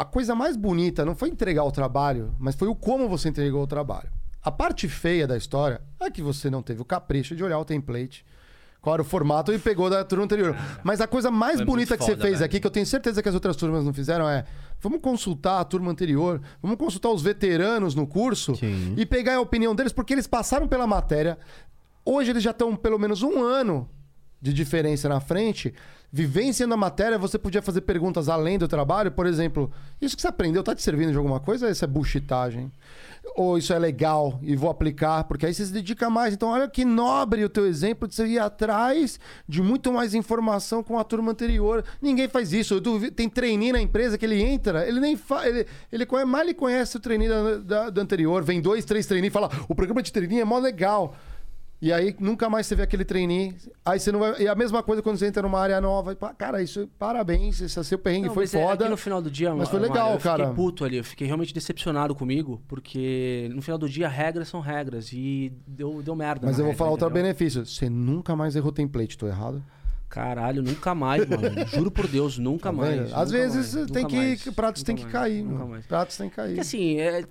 [0.00, 3.62] A coisa mais bonita não foi entregar o trabalho, mas foi o como você entregou
[3.62, 4.08] o trabalho.
[4.42, 7.66] A parte feia da história é que você não teve o capricho de olhar o
[7.66, 8.24] template,
[8.80, 10.56] qual era o formato e pegou da turma anterior.
[10.82, 12.46] Mas a coisa mais Foi bonita que você foda, fez velho.
[12.46, 14.46] aqui, que eu tenho certeza que as outras turmas não fizeram, é
[14.80, 18.94] vamos consultar a turma anterior, vamos consultar os veteranos no curso Sim.
[18.96, 21.36] e pegar a opinião deles, porque eles passaram pela matéria.
[22.06, 23.86] Hoje eles já estão pelo menos um ano
[24.40, 25.74] de diferença na frente.
[26.12, 29.12] Vivenciando a matéria, você podia fazer perguntas além do trabalho.
[29.12, 29.70] Por exemplo,
[30.00, 31.70] isso que você aprendeu tá te servindo de alguma coisa?
[31.70, 32.72] Isso é bullshitagem?
[33.36, 35.22] Ou isso é legal e vou aplicar?
[35.24, 36.34] Porque aí você se dedica mais.
[36.34, 40.82] Então, olha que nobre o teu exemplo de você ir atrás de muito mais informação
[40.82, 41.84] com a turma anterior.
[42.02, 42.80] Ninguém faz isso.
[42.80, 45.46] Duvido- tem trainee na empresa que ele entra, ele nem faz.
[45.46, 47.28] Ele, ele mal ele conhece o trainee
[47.62, 48.42] da, da anterior.
[48.42, 51.14] Vem dois, três trainee e fala: o programa de trainee é mó legal.
[51.82, 53.54] E aí nunca mais você vê aquele trainee.
[53.84, 54.38] Aí você não vai.
[54.42, 56.14] E a mesma coisa quando você entra numa área nova.
[56.36, 58.84] Cara, isso, parabéns, esse seu perrengue Não, foi mas é- foda.
[58.84, 60.44] aqui no final do dia, mas foi Mário, legal, eu cara.
[60.48, 64.60] fiquei puto ali, eu fiquei realmente decepcionado comigo, porque no final do dia regras são
[64.60, 66.46] regras e deu, deu merda.
[66.46, 67.22] Mas eu vou regra, falar outro entendeu?
[67.22, 67.64] benefício.
[67.64, 69.64] Você nunca mais errou template, tô errado?
[70.06, 71.42] Caralho, nunca mais, mano.
[71.72, 72.90] Juro por Deus, nunca Tá mais.
[72.94, 73.04] vendo?
[73.06, 74.16] nunca Às vezes mais, tem que.
[74.16, 75.70] mais, pratos tem que mais, cair, nunca mano.
[75.70, 75.86] mais.
[75.86, 76.48] Pratos tem que cair.
[76.48, 77.24] Porque assim, é,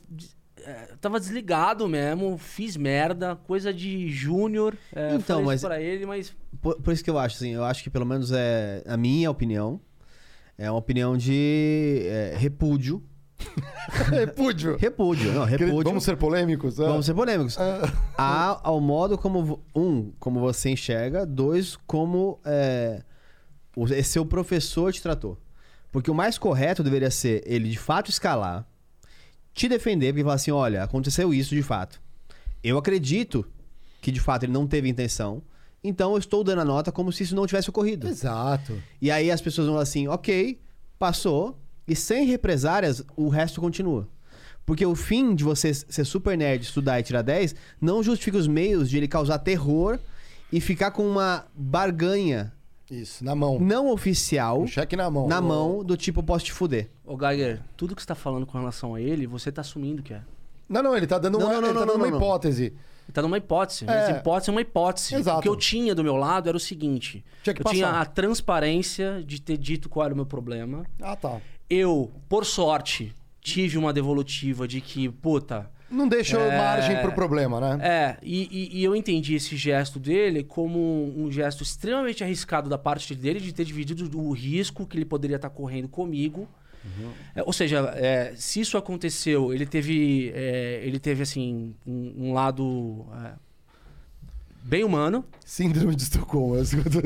[0.70, 4.76] é, tava desligado mesmo, fiz merda, coisa de júnior.
[4.96, 7.82] É, Então, mas- pra ele, mas Por, por isso que eu acho, assim, eu acho
[7.84, 9.80] que pelo menos é a minha opinião.
[10.58, 13.02] É uma opinião de é, repúdio.
[14.12, 14.76] Repúdio.
[14.78, 15.84] Repúdio, não, repúdio.
[15.84, 16.78] Vamos ser polêmicos?
[16.80, 16.88] ah?
[16.88, 17.58] Vamos ser polêmicos.
[17.58, 17.82] Ah.
[18.18, 19.64] A, ao modo como.
[19.74, 21.26] Um, como você enxerga.
[21.26, 23.02] Dois, como é,
[23.78, 25.38] o, esse seu professor te tratou.
[25.92, 28.68] Porque o mais correto deveria ser ele de fato escalar,
[29.54, 32.02] te defender, porque falar assim: olha, aconteceu isso de fato.
[32.64, 33.46] Eu acredito
[34.02, 35.42] que de fato ele não teve intenção.
[35.84, 38.08] Então eu estou dando a nota como se isso não tivesse ocorrido.
[38.08, 38.82] Exato.
[39.02, 40.60] E aí as pessoas vão falar assim, ok,
[40.98, 41.58] passou,
[41.88, 44.08] e sem represárias, o resto continua.
[44.66, 48.48] Porque o fim de você ser super nerd, estudar e tirar 10, não justifica os
[48.48, 49.98] meios de ele causar terror
[50.52, 52.54] e ficar com uma barganha
[52.92, 53.60] Isso, na mão.
[53.60, 55.28] não oficial Um cheque na mão.
[55.28, 56.90] na mão do tipo, posso te fuder.
[57.06, 60.14] Ô, Geiger, tudo que você tá falando com relação a ele, você tá assumindo que
[60.14, 60.22] é.
[60.68, 62.16] Não, não, ele tá dando Não, uma, não, não, ele tá não, dando não, uma
[62.18, 62.64] hipótese.
[62.66, 64.12] Ele tá numa hipótese, mas É.
[64.18, 65.16] hipótese é uma hipótese.
[65.16, 65.40] Exato.
[65.40, 68.06] O que eu tinha do meu lado era o seguinte: Tinha que eu tinha a
[68.06, 70.86] transparência de ter dito qual era o meu problema.
[71.02, 71.42] Ah, tá.
[71.70, 75.70] Eu, por sorte, tive uma devolutiva de que, puta.
[75.92, 76.58] Não deixa É.
[76.58, 77.80] margem pro problema, né?
[77.86, 80.80] É, e, e- e eu entendi esse gesto dele como
[81.18, 85.38] um gesto extremamente arriscado da parte dele de ter dividido o risco que ele poderia
[85.38, 86.48] estar correndo comigo.
[87.36, 92.34] É, ou seja, é, se isso aconteceu, ele teve, é, ele teve assim um, um
[92.34, 93.34] lado é,
[94.70, 96.56] bem humano, Síndrome de Estocolmo.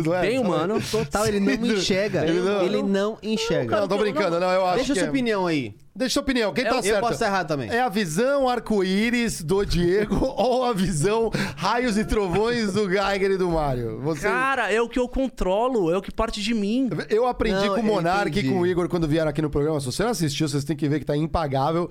[0.05, 0.21] eu é?
[0.21, 0.81] bem humano.
[0.91, 2.25] Total, ele não Síndrome- enxerga.
[2.27, 3.79] Ele não- Ele não enxerga.
[3.79, 5.73] Não, tô brincando, não, eu acho Deixa que sua é- opinião aí.
[5.95, 6.99] Deixa sua opinião, quem tá eu certo?
[7.01, 7.69] posso estar errado também.
[7.69, 13.37] É a visão arco-íris do Diego ou a visão raios e trovões do Geiger e
[13.37, 13.99] do Mário?
[14.01, 14.27] Você...
[14.27, 16.89] Cara, é o que eu controlo, é o que parte de mim.
[17.09, 19.51] Eu aprendi Não, com o eu Monark e com o Igor quando vieram aqui no
[19.51, 19.79] programa.
[19.79, 21.89] Se você não assistiu, vocês têm que ver que tá impagável.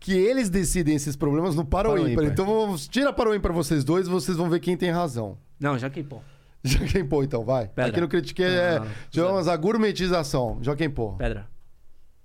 [0.00, 2.24] Que eles decidem esses problemas no para ou Para ou ímpar.
[2.24, 2.32] ímpar.
[2.32, 5.36] Então vamos, tira para o ímpar vocês dois, vocês vão ver quem tem razão.
[5.60, 6.20] Não, já que pô.
[6.64, 7.68] Joaquim Pô, então, vai.
[7.68, 7.90] Pedra.
[7.90, 8.82] Aqui no Critique é.
[9.10, 10.58] Chamamos a gourmetização.
[10.60, 11.12] Joaquim Pô.
[11.12, 11.46] Pedra.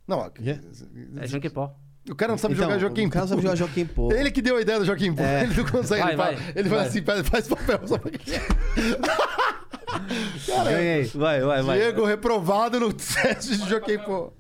[0.08, 0.60] Não, Quê?
[1.22, 1.74] É Joaquim Pó.
[2.10, 3.48] o cara não sabe Então, jogar Joaquim O cara não sabe Pô.
[3.48, 4.12] jogar Joaquim Pô.
[4.12, 5.24] Ele que deu a ideia do Joaquim Pô.
[5.24, 5.44] É.
[5.44, 6.16] Ele não consegue.
[6.16, 8.12] Vai, ele fala, vai, fala assim: "Pera, faz papel só pra
[10.66, 11.04] Ganhei.
[11.06, 11.78] Vai, vai, vai.
[11.80, 14.34] Diego reprovado no teste de Joaquim Pô.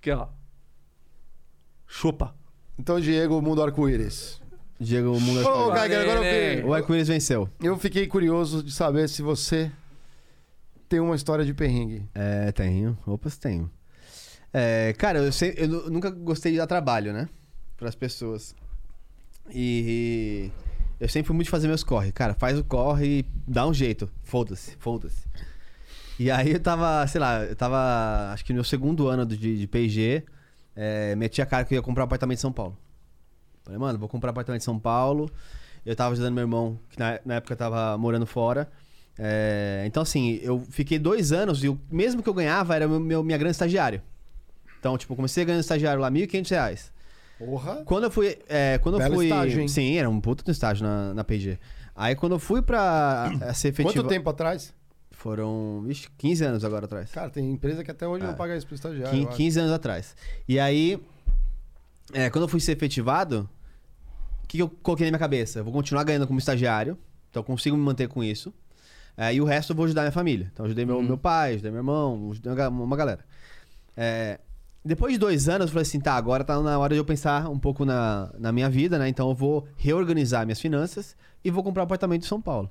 [0.00, 0.28] Aqui, ó.
[1.88, 2.34] Chupa.
[2.78, 4.40] Então, Diego, mundo arco-íris.
[4.78, 5.80] Diego, o mundo Ô, arco-íris.
[5.80, 7.48] Geiger, agora eu, O arco-íris venceu.
[7.60, 9.72] eu fiquei curioso de saber se você
[10.88, 12.06] tem uma história de perrengue.
[12.14, 12.96] É, tenho.
[13.06, 13.68] Opa, tenho.
[14.52, 17.28] É, cara, eu, sei- eu nu- nunca gostei de dar trabalho, né?
[17.76, 18.54] Para as pessoas.
[19.50, 20.50] E
[21.00, 22.12] eu sempre fui muito de fazer meus corre.
[22.12, 24.08] Cara, faz o corre e dá um jeito.
[24.22, 25.26] Foda-se, foda-se.
[26.18, 29.36] E aí eu tava, sei lá, eu tava, acho que no meu segundo ano de,
[29.58, 30.24] de PG,
[30.80, 32.78] é, meti a cara que eu ia comprar um apartamento em São Paulo.
[33.64, 35.28] Falei, mano, vou comprar um apartamento em São Paulo.
[35.84, 38.68] Eu tava ajudando meu irmão, que na, na época tava morando fora.
[39.18, 43.00] É, então, assim, eu fiquei dois anos e o mesmo que eu ganhava era meu,
[43.00, 44.00] meu- minha grande estagiário.
[44.78, 46.92] Então, tipo, comecei ganhando estagiário lá, 1.500 reais.
[47.38, 47.82] Porra.
[47.84, 48.38] Quando eu fui.
[48.48, 49.26] é, quando eu fui.
[49.26, 49.68] estágio, hein?
[49.68, 51.58] Sim, era um puta de estágio na, na PG.
[51.94, 53.92] Aí quando eu fui pra eh, ser efetivo.
[53.94, 54.72] Quanto tempo atrás?
[55.18, 55.82] Foram.
[55.84, 57.10] Vixe, 15 anos agora atrás.
[57.10, 58.26] Cara, tem empresa que até hoje É.
[58.28, 59.10] não paga isso pro estagiário.
[59.10, 59.36] Quin- eu acho.
[59.36, 60.14] 15 anos atrás.
[60.48, 61.02] E aí,
[62.12, 63.48] é, quando eu fui ser efetivado,
[64.44, 65.58] o que, que eu coloquei na minha cabeça?
[65.58, 66.96] Eu vou continuar ganhando como estagiário,
[67.30, 68.54] então eu consigo me manter com isso.
[69.16, 70.48] É, e o resto eu vou ajudar minha família.
[70.52, 71.02] Então eu ajudei meu, Uhum.
[71.02, 73.24] meu pai, ajudei meu irmão, ajudei uma galera.
[73.96, 74.38] É,
[74.84, 77.48] depois de dois anos, eu falei assim, tá, agora tá na hora de eu pensar
[77.50, 79.08] um pouco na, na minha vida, né?
[79.08, 82.70] Então eu vou reorganizar minhas finanças e vou comprar um apartamento em São Paulo.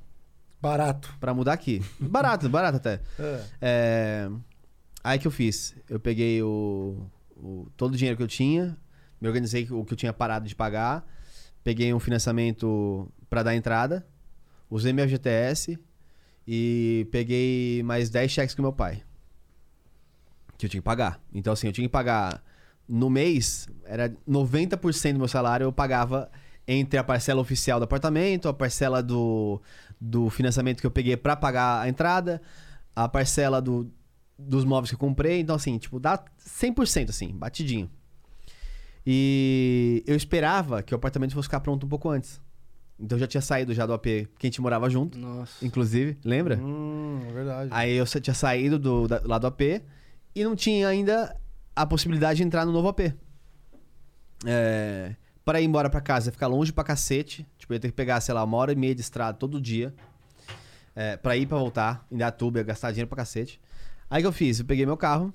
[0.62, 1.14] Barato.
[1.20, 1.82] Pra mudar aqui.
[2.00, 3.00] Barato, barato até.
[3.20, 3.44] É.
[3.62, 4.30] É...
[5.04, 5.76] Aí que eu fiz?
[5.90, 8.78] Eu peguei o, o- todo o dinheiro que eu tinha,
[9.22, 11.06] me organizei com o que eu tinha parado de pagar,
[11.64, 14.06] peguei um financiamento pra dar entrada,
[14.70, 15.78] usei meu FGTS
[16.48, 19.04] e peguei mais 10 cheques com meu pai.
[20.58, 21.22] Que eu tinha que pagar.
[21.34, 22.44] Então, assim, eu tinha que pagar
[22.90, 26.32] no mês, era 90% do meu salário eu pagava
[26.68, 29.62] entre a parcela oficial do apartamento, a parcela do,
[30.00, 32.42] do financiamento que eu peguei pra pagar a entrada,
[32.96, 33.90] a parcela do,
[34.38, 35.40] dos móveis que eu comprei.
[35.40, 37.90] Então, assim, tipo, dá 100%, assim, batidinho.
[39.06, 42.42] E eu esperava que o apartamento fosse ficar pronto um pouco antes.
[43.00, 45.66] Então, eu já tinha saído já do AP, que a gente morava junto, Nossa.
[45.66, 46.58] inclusive, lembra?
[46.58, 47.70] Hum, é verdade.
[47.72, 49.62] Aí eu tinha saído do, da, lá do AP
[50.36, 51.34] e não tinha ainda
[51.76, 53.14] a possibilidade de entrar no novo AP.
[54.46, 55.16] É,
[55.48, 57.48] para ir embora pra casa, ia ficar longe pra cacete.
[57.58, 59.62] Tipo, eu ia ter que pegar, sei lá, uma hora e meia de estrada todo
[59.62, 59.94] dia.
[60.94, 63.62] É, pra ir pra voltar, em Datuba, ia gastar dinheiro pra cacete.
[64.10, 64.60] Aí o que eu fiz?
[64.60, 65.34] Eu peguei meu carro,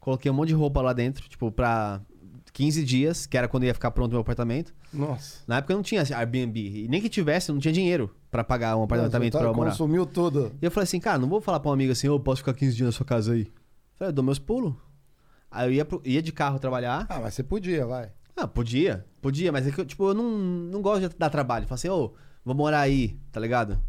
[0.00, 2.00] coloquei um monte de roupa lá dentro, tipo, pra
[2.52, 4.74] 15 dias, que era quando ia ficar pronto o meu apartamento.
[4.92, 5.38] Nossa.
[5.46, 6.58] Na época não tinha Airbnb.
[6.84, 9.70] E nem que tivesse, eu não tinha dinheiro pra pagar um apartamento pra eu morar.
[9.70, 10.52] Consumiu tudo.
[10.60, 12.52] E eu falei assim, cara, não vou falar pra um amigo assim, ô, posso ficar
[12.54, 13.42] 15 dias na sua casa aí?
[13.42, 13.52] Eu
[13.96, 14.74] falei, eu dou meus pulos.
[15.50, 17.06] Aí eu ia, pro- ia de carro trabalhar.
[17.08, 18.10] Ah, mas você podia, vai.
[18.36, 21.66] Ah, podia, podia, mas é que eu, tipo, eu não, não gosto de dar trabalho.
[21.66, 22.12] Falei assim, ô,
[22.44, 23.80] vou morar aí, tá ligado?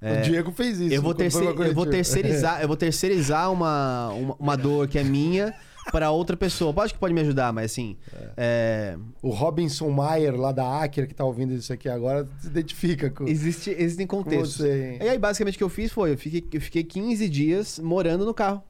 [0.00, 0.94] É, O Diego fez isso.
[0.94, 1.26] eu vou, pra
[1.66, 5.52] eu vou terceirizar, eu vou terceirizar uma, uma, uma dor que é minha
[5.90, 6.72] pra outra pessoa.
[6.72, 7.96] Pode que pode me ajudar, mas assim,
[8.36, 13.10] é, O Robinson Maier, lá da Acker, que tá ouvindo isso aqui agora, se identifica
[13.10, 14.58] com, existe, existem com contextos.
[14.58, 14.98] você.
[15.02, 18.24] E aí, basicamente, o que eu fiz foi, eu fiquei, eu fiquei 15 dias morando
[18.24, 18.62] no carro.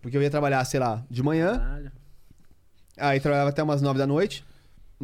[0.00, 1.92] Porque eu ia trabalhar, sei lá, de manhã, Caralho.
[3.00, 4.44] Aí trabalhava até umas 9 da noite.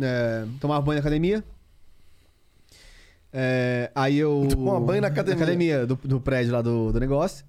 [0.01, 1.43] é, tomava banho na academia.
[3.33, 4.47] É, aí eu.
[4.51, 5.87] Tomava banho na academia.
[5.87, 7.45] do, do prédio lá do, do negócio.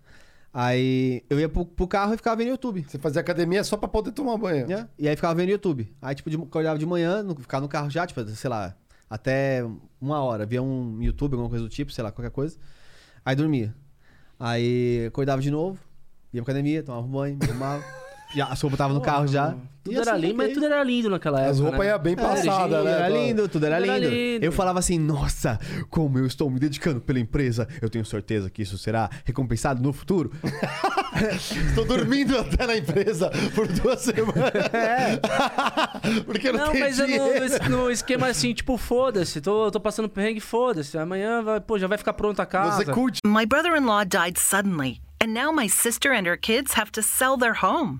[0.53, 2.83] Aí eu ia pro, pro carro e ficava vendo YouTube.
[2.88, 4.67] Você fazia academia só pra poder tomar banho.
[4.67, 4.88] né?
[4.97, 5.93] E aí ficava vendo YouTube.
[6.01, 8.75] Aí, tipo, de, acordava de manhã, no, ficava no carro já, tipo, sei lá,
[9.10, 9.63] até
[10.01, 10.45] uma hora.
[10.45, 12.57] Via um YouTube, alguma coisa do tipo, sei lá, qualquer coisa.
[13.23, 13.75] Aí dormia.
[14.39, 15.77] Aí acordava de novo,
[16.33, 17.83] ia pra academia, tomava banho, me arrumava.
[18.35, 19.55] já, a sopa tava no carro já.
[19.83, 21.51] Tudo E era assim, lindo, mas tudo era lindo naquela época.
[21.51, 21.85] As roupas né?
[21.87, 22.91] iam bem É, passadas, né?
[22.91, 24.43] Era lindo, tudo era Tudo era lindo.
[24.45, 25.57] Eu falava assim, nossa,
[25.89, 29.93] como eu estou me dedicando pela empresa, eu tenho certeza que isso será recompensado no
[29.93, 30.31] futuro.
[31.69, 34.35] Estou dormindo até na empresa por duas semanas.
[36.25, 37.69] Porque não, Não, tem mas eu dinheiro.
[37.69, 39.41] no, no esquema assim, tipo, foda-se.
[39.41, 40.97] Tô, tô passando perrengue, foda-se.
[40.97, 42.83] Amanhã, vai, pô, já vai ficar pronta a casa.
[42.83, 43.21] Você curte.
[43.25, 47.01] My brother in law died suddenly, and now my sister and her kids have to
[47.01, 47.99] sell their home.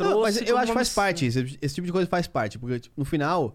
[0.00, 1.26] trouxe Não, mas eu acho que faz parte.
[1.26, 2.58] Esse, esse tipo de coisa faz parte.
[2.58, 3.54] Porque tipo, no final,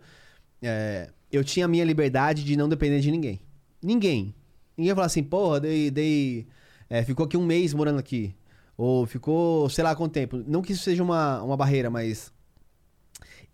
[0.61, 3.41] é, eu tinha a minha liberdade de não depender de ninguém.
[3.81, 4.33] Ninguém.
[4.77, 5.91] Ninguém ia falar assim, porra, dei.
[5.91, 6.47] dei
[6.89, 8.35] é, ficou aqui um mês morando aqui.
[8.77, 10.43] Ou ficou, sei lá quanto tempo.
[10.47, 12.33] Não que isso seja uma, uma barreira, mas.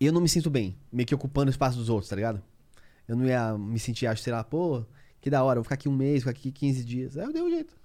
[0.00, 2.42] Eu não me sinto bem, meio que ocupando o espaço dos outros, tá ligado?
[3.06, 4.84] Eu não ia me sentir, acho, sei lá, pô,
[5.20, 7.16] que da hora, vou ficar aqui um mês, vou ficar aqui 15 dias.
[7.16, 7.76] Aí eu dei um jeito.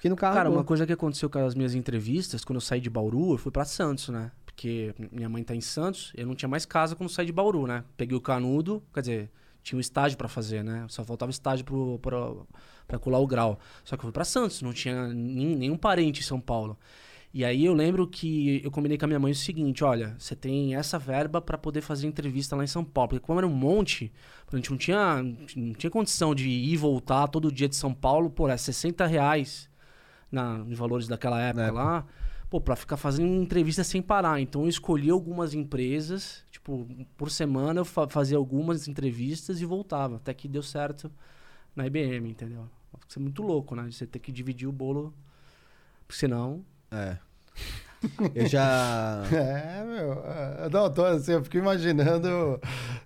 [0.00, 0.34] Fiquei no carro.
[0.34, 3.36] Cara, uma coisa que aconteceu com as minhas entrevistas, quando eu saí de Bauru, eu
[3.36, 4.32] fui pra Santos, né?
[4.46, 7.66] Porque minha mãe tá em Santos, eu não tinha mais casa quando saí de Bauru,
[7.66, 7.84] né?
[7.98, 9.30] Peguei o canudo, quer dizer,
[9.62, 10.86] tinha um estágio pra fazer, né?
[10.88, 12.48] Só faltava estágio pro, pro,
[12.88, 13.58] pra colar o grau.
[13.84, 16.78] Só que eu fui pra Santos, não tinha nenhum parente em São Paulo.
[17.34, 20.34] E aí eu lembro que eu combinei com a minha mãe o seguinte, olha, você
[20.34, 23.10] tem essa verba pra poder fazer entrevista lá em São Paulo.
[23.10, 24.10] Porque como era um monte,
[24.50, 25.22] a gente não tinha,
[25.54, 29.04] não tinha condição de ir e voltar todo dia de São Paulo, pô, é 60
[29.04, 29.69] reais
[30.30, 31.82] na, nos valores daquela época época.
[31.82, 32.06] lá,
[32.48, 34.40] pô, pra ficar fazendo entrevista sem parar.
[34.40, 40.16] Então eu escolhi algumas empresas, tipo, por semana eu fa- fazia algumas entrevistas e voltava,
[40.16, 41.10] até que deu certo
[41.74, 42.68] na IBM, entendeu?
[43.08, 43.90] Isso é muito louco, né?
[43.90, 45.12] Você ter que dividir o bolo,
[46.06, 46.64] porque senão...
[46.90, 47.18] É.
[48.34, 49.22] Eu já.
[49.32, 50.12] É, meu.
[50.24, 52.58] é, Não, tô assim, eu fico imaginando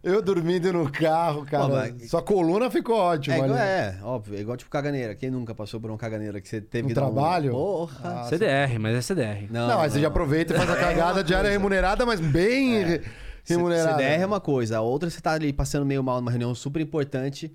[0.02, 1.64] eu dormindo no carro, cara.
[1.66, 4.36] Pô, mas- Sua coluna ficou ótima É, igual, é, óbvio.
[4.36, 5.14] É igual tipo caganeira.
[5.14, 7.50] Quem nunca passou por uma caganeira que você teve Um que dar trabalho?
[7.52, 8.20] Porra.
[8.22, 9.46] Ah, CDR, mas é CDR.
[9.50, 13.00] Não, aí você já aproveita e faz a cagada de área remunerada, mas bem re-
[13.44, 13.98] remunerada.
[13.98, 14.78] CDR é uma coisa.
[14.78, 17.52] A outra você tá ali passando meio mal numa reunião super importante.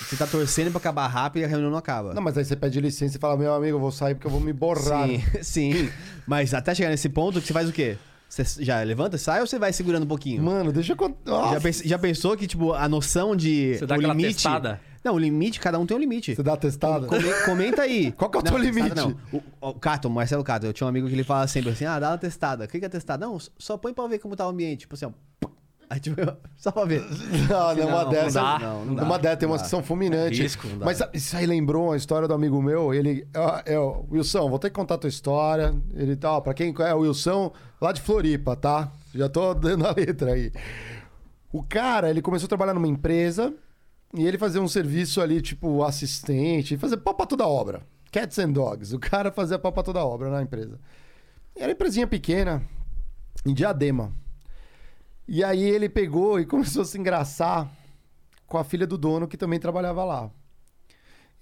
[0.00, 2.12] Você tá torcendo pra acabar rápido e a reunião não acaba.
[2.14, 4.30] Não, mas aí você pede licença e fala, meu amigo, eu vou sair porque eu
[4.30, 5.06] vou me borrar.
[5.08, 5.90] Sim, sim.
[6.26, 7.96] Mas até chegar nesse ponto, que você faz o quê?
[8.28, 10.42] Você já levanta, sai ou você vai segurando um pouquinho?
[10.42, 11.52] Mano, deixa eu contar.
[11.54, 13.76] Já, pens- já pensou que, tipo, a noção de.
[13.78, 14.34] Você dá o aquela limite.
[14.34, 14.80] testada?
[15.04, 16.34] Não, o limite, cada um tem um limite.
[16.34, 17.06] Você dá testada?
[17.06, 18.10] Come- comenta aí.
[18.16, 19.16] Qual que é o Não, teu testada limite?
[19.32, 19.40] Não.
[19.60, 21.84] O, o Cato, o Marcelo Cato, eu tinha um amigo que ele fala sempre assim:
[21.84, 22.64] ah, dá uma testada.
[22.64, 23.24] O que que é testada?
[23.24, 24.80] Não, só põe pra ver como tá o ambiente.
[24.80, 25.10] Tipo assim, ó.
[25.94, 26.16] Aí, tipo,
[26.56, 27.04] só pra ver.
[27.48, 28.42] Não, não, uma dessa.
[28.42, 30.40] não dá, não, não dá, uma dessa, tem umas que são fulminantes.
[30.40, 30.84] É risco, não dá.
[30.86, 32.92] Mas isso aí lembrou uma história do amigo meu.
[32.92, 33.28] Ele.
[33.64, 35.72] É, o Wilson, vou ter que contar a tua história.
[35.94, 38.90] Ele tá, ó, pra quem é o Wilson, lá de Floripa, tá?
[39.14, 40.50] Já tô dando a letra aí.
[41.52, 43.54] O cara, ele começou a trabalhar numa empresa
[44.12, 47.82] e ele fazia um serviço ali, tipo, assistente, fazer pau pra toda obra.
[48.10, 48.92] Cats and Dogs.
[48.92, 50.76] O cara fazia pau pra toda obra na empresa.
[51.54, 52.60] Era empresinha pequena,
[53.46, 54.12] em Diadema.
[55.26, 57.70] E aí ele pegou e começou a se engraçar
[58.46, 60.30] com a filha do dono que também trabalhava lá.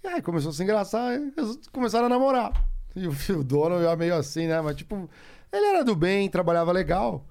[0.03, 1.33] E aí começou a se engraçar e
[1.73, 2.53] começaram a namorar.
[2.95, 4.61] E o dono já meio assim, né?
[4.61, 5.09] Mas tipo,
[5.51, 7.27] ele era do bem, trabalhava legal.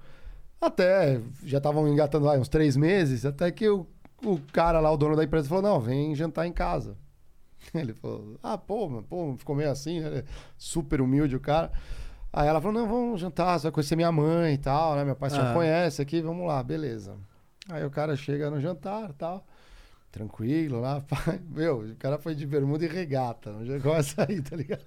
[0.60, 3.86] Até, já estavam engatando lá uns três meses, até que o,
[4.24, 6.96] o cara lá, o dono da empresa, falou, não, vem jantar em casa.
[7.74, 10.24] Ele falou, ah, pô, pô, ficou meio assim, né?
[10.56, 11.70] Super humilde o cara.
[12.32, 15.04] Aí ela falou, não, vamos jantar, você vai conhecer minha mãe e tal, né?
[15.04, 15.54] Meu pai já Ah.
[15.54, 17.14] conhece aqui, vamos lá, beleza.
[17.68, 19.46] Aí o cara chega no jantar e tal.
[20.10, 21.40] Tranquilo lá, pai.
[21.50, 23.52] Meu, o cara foi de bermuda e regata.
[23.52, 24.82] Não chegou a sair, tá ligado?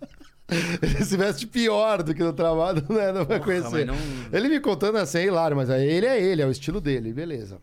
[0.81, 3.11] Ele se veste pior do que no trabalho, né?
[3.11, 3.85] Não vai Porra, conhecer.
[3.85, 3.95] não-
[4.31, 7.11] Ele me contando assim, é hilário, mas aí ele é ele, é o estilo dele,
[7.13, 7.59] beleza.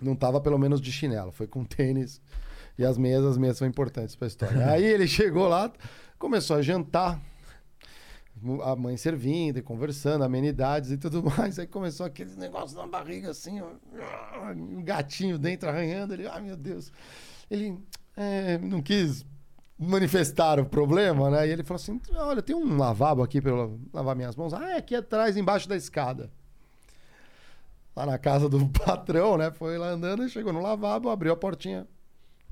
[0.00, 2.20] Não tava pelo menos de chinelo, foi com tênis.
[2.78, 4.66] E as meias, as meias são importantes pra história.
[4.70, 5.70] aí ele chegou lá,
[6.18, 7.20] começou a jantar.
[8.64, 11.58] A mãe servindo e conversando, amenidades e tudo mais.
[11.58, 13.68] Aí começou aquele negócio na barriga, assim, ó,
[14.52, 16.14] um gatinho dentro arranhando.
[16.14, 16.90] Ele, ai meu Deus.
[17.50, 17.78] Ele
[18.16, 19.24] é, não quis
[19.78, 21.48] manifestar o problema, né?
[21.48, 24.52] E ele falou assim: Olha, tem um lavabo aqui para eu lavar minhas mãos.
[24.52, 26.30] Ah, é aqui atrás, embaixo da escada.
[27.96, 29.50] Lá na casa do patrão, né?
[29.50, 31.86] Foi lá andando e chegou no lavabo, abriu a portinha.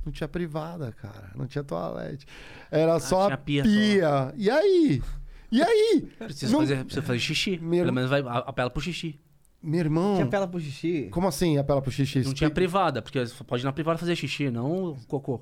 [0.04, 1.30] Não tinha privada, cara.
[1.34, 2.26] Não tinha toalete.
[2.70, 4.32] Era só tinha a pia pia.
[4.36, 5.02] E aí?
[5.50, 6.08] E aí?
[6.18, 7.58] Precisa, Não- fazer, precisa fazer xixi.
[7.58, 9.18] Meu- Pelo menos vai, apela pro xixi.
[9.62, 10.14] Meu irmão.
[10.16, 11.08] Tinha pela pro xixi.
[11.10, 12.20] Como assim apela pro xixi?
[12.20, 15.40] Não tinha privada, porque você pode ir na privada fazer xixi, não cocô.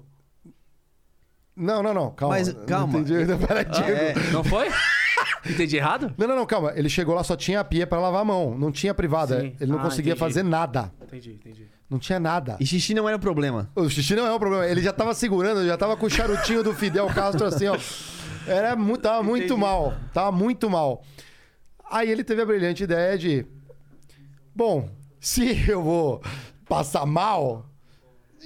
[1.55, 2.11] Não, não, não.
[2.11, 2.35] Calma.
[2.37, 2.99] Mas, Não calma.
[2.99, 3.15] Entendi.
[3.47, 3.91] Peraí, Diego.
[3.91, 4.15] é.
[4.33, 4.69] Não foi?
[5.49, 6.15] Entendi errado?
[6.19, 6.73] Não, não, não, calma.
[6.77, 8.57] Ele chegou lá, só tinha a pia pra lavar a mão.
[8.59, 9.41] Não tinha privada.
[9.41, 9.57] Sim.
[9.61, 10.21] Ele não Ah, conseguia entendi.
[10.21, 10.93] fazer nada.
[11.03, 11.67] Entendi, entendi.
[11.89, 12.57] Não tinha nada.
[12.61, 13.71] E xixi não era o problema.
[13.75, 14.67] O xixi não é um problema.
[14.67, 17.77] Ele já tava segurando, já tava com o charutinho do Fidel Castro assim, ó.
[18.47, 19.61] Era muito, tava muito Entendi.
[19.61, 19.95] mal.
[20.13, 21.03] Tava muito mal.
[21.91, 23.47] Aí ele teve a brilhante ideia de.
[24.55, 24.89] Bom,
[25.21, 26.23] se eu vou
[26.69, 27.67] passar mal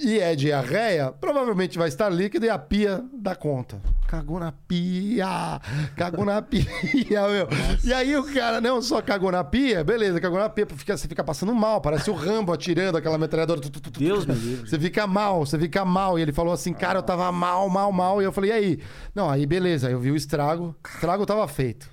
[0.03, 3.79] e é diarreia, provavelmente vai estar líquido e a pia dá conta.
[4.07, 5.61] Cagou na pia!
[5.95, 7.47] Cagou na pia, meu.
[7.83, 11.07] E aí o cara não só cagou na pia, beleza, cagou na pia, fica, você
[11.07, 13.61] fica passando mal, parece o Rambo atirando aquela metralhadora.
[13.97, 14.69] Deus me livre.
[14.69, 16.17] Você fica mal, você fica mal.
[16.17, 18.21] E ele falou assim, cara, eu tava mal, mal, mal.
[18.21, 18.79] E eu falei, e aí?
[19.13, 20.75] Não, aí beleza, eu vi o estrago.
[20.83, 21.89] O estrago tava feito.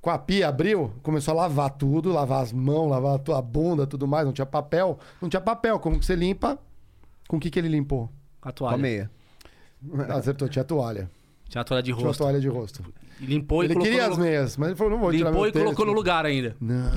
[0.00, 3.86] Com a pia abriu, começou a lavar tudo, lavar as mãos, lavar a tua bunda,
[3.86, 4.24] tudo mais.
[4.24, 4.98] Não tinha papel.
[5.20, 5.78] Não tinha papel.
[5.78, 6.58] Como que você limpa?
[7.28, 8.10] Com o que, que ele limpou?
[8.40, 8.78] A Com a toalha.
[8.78, 9.10] meia.
[10.08, 11.08] Acertou, tinha toalha.
[11.48, 12.18] Tinha a toalha de Tinha uma rosto.
[12.22, 12.84] toalha de rosto.
[13.20, 14.30] E Limpou e ele colocou queria no as lugar.
[14.30, 16.56] meias, mas ele falou, não vou tirar Limpou e colocou no lugar ainda.
[16.60, 16.90] Não.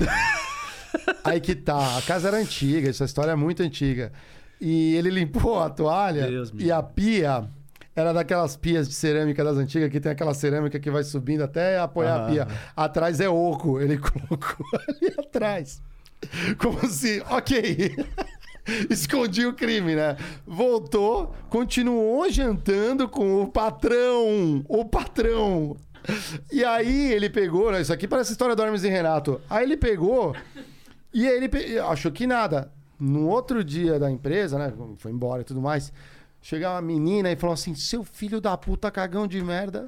[1.24, 1.96] Aí que tá.
[1.98, 4.12] A casa era antiga, essa história é muito antiga.
[4.60, 7.48] E ele limpou a toalha Deus e a pia
[7.96, 11.78] era daquelas pias de cerâmica das antigas que tem aquela cerâmica que vai subindo até
[11.78, 12.48] apoiar a pia.
[12.76, 13.80] Atrás é oco.
[13.80, 15.82] Ele colocou ali atrás.
[16.58, 17.96] Como se, ok.
[18.90, 20.16] Escondi o crime, né?
[20.46, 24.64] Voltou, continuou jantando com o patrão.
[24.68, 25.76] O patrão.
[26.50, 27.80] E aí ele pegou, né?
[27.80, 29.40] Isso aqui parece a história do Hermes e Renato.
[29.48, 30.34] Aí ele pegou
[31.12, 32.70] e ele pe- achou que nada.
[32.98, 34.72] No outro dia da empresa, né?
[34.98, 35.92] Foi embora e tudo mais.
[36.40, 39.86] Chegou uma menina e falou assim: Seu filho da puta cagão de merda,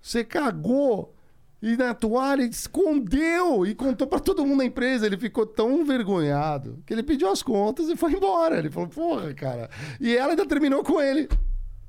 [0.00, 1.14] você cagou
[1.62, 5.06] e na toalha escondeu e contou pra todo mundo na empresa.
[5.06, 8.58] Ele ficou tão envergonhado que ele pediu as contas e foi embora.
[8.58, 9.70] Ele falou: Porra, cara.
[10.00, 11.28] E ela ainda terminou com ele.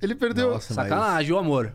[0.02, 0.52] Ele perdeu.
[0.52, 1.74] Nossa, mas- Sacanagem, o amor.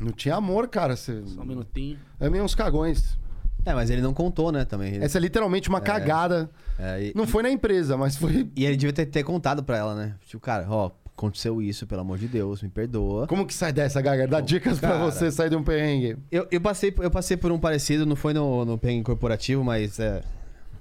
[0.00, 0.94] Não tinha amor, cara.
[0.94, 1.22] Você...
[1.26, 1.98] Só um minutinho.
[2.20, 3.18] É meio uns cagões.
[3.64, 4.94] É, mas ele não contou, né, também.
[4.94, 6.48] Ele- Essa é literalmente uma cagada.
[6.78, 8.48] é, e, Não foi na empresa, mas foi.
[8.54, 10.14] e ele devia ter, ter contado pra ela, né?
[10.24, 13.26] Tipo, cara, ó, aconteceu isso, pelo amor de Deus, me perdoa.
[13.26, 14.28] Como que sai dessa, Gaga?
[14.28, 15.04] Dá dicas pra cara.
[15.04, 16.18] você sair de um perrengue.
[16.30, 19.98] Eu, eu, passei, eu passei por um parecido, não foi no, no PEN corporativo, mas
[19.98, 20.22] é,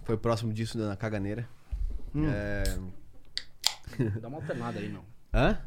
[0.03, 1.47] foi próximo disso na caganeira.
[2.15, 2.63] É...
[4.21, 5.01] Dá uma alternada aí, meu.
[5.33, 5.57] Hã?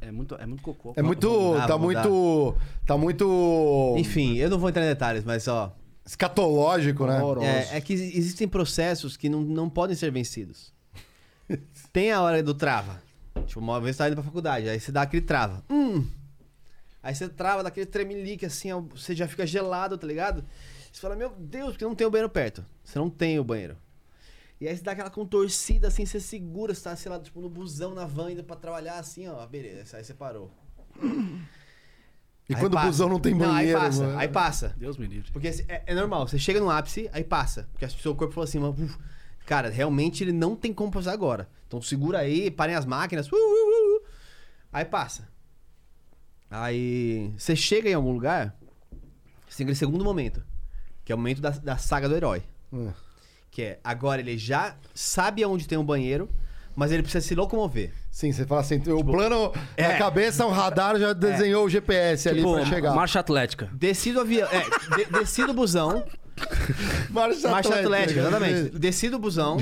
[0.00, 0.92] É muito, é muito cocô.
[0.96, 1.30] É muito.
[1.30, 2.54] mudar, tá muito.
[2.86, 3.94] Tá muito.
[3.98, 5.74] Enfim, eu não vou entrar em detalhes, mas ó.
[6.04, 7.20] Escatológico, né?
[7.42, 10.72] É, é que existem processos que não, não podem ser vencidos.
[11.92, 13.07] Tem a hora do trava.
[13.48, 15.64] Tipo, uma vez você tá indo pra faculdade, aí você dá aquele trava.
[15.70, 16.06] Hum.
[17.02, 20.44] Aí você trava daquele tremelique assim, ó, você já fica gelado, tá ligado?
[20.92, 22.64] Você fala, meu Deus, porque não tem o banheiro perto.
[22.84, 23.76] Você não tem o banheiro.
[24.60, 27.48] E aí você dá aquela contorcida assim, você segura, você tá, sei lá, tipo, no
[27.48, 30.50] busão, na van, indo pra trabalhar assim, ó, beleza, aí você parou.
[32.48, 32.86] E Aí quando o passa.
[32.88, 33.78] busão não tem Não, banheiro.
[33.78, 34.18] aí passa, mano.
[34.18, 34.74] aí passa.
[34.76, 35.30] Deus me livre.
[35.32, 37.68] Porque assim, é, é normal, você chega no ápice, aí passa.
[37.72, 38.98] Porque o seu corpo falou assim, "Uf,
[39.48, 41.48] cara, realmente ele não tem como passar agora.
[41.66, 43.26] Então segura aí, parem as máquinas.
[43.32, 44.02] uh, uh, uh, uh."
[44.70, 45.26] Aí passa.
[46.50, 48.54] Aí você chega em algum lugar,
[49.48, 50.42] você tem aquele segundo momento.
[51.02, 52.42] Que é o momento da, da saga do herói.
[52.70, 52.92] Hum.
[53.50, 56.28] Que é, agora ele já sabe aonde tem um banheiro,
[56.76, 57.90] mas ele precisa se locomover.
[58.10, 59.88] Sim, você fala assim, o plano é.
[59.88, 62.94] na cabeça, o radar já desenhou o GPS ali Tipo, pra chegar.
[62.94, 63.70] Marcha atlética.
[63.72, 64.46] Desci do avião.
[64.50, 66.04] É, de- desci do busão.
[67.10, 68.52] Marcha, Marcha atlética, exatamente.
[68.52, 68.78] exatamente.
[68.78, 69.56] Desci do busão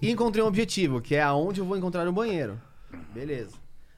[0.00, 2.60] e encontrei um objetivo, que é aonde eu vou encontrar um banheiro.
[3.12, 3.56] Beleza.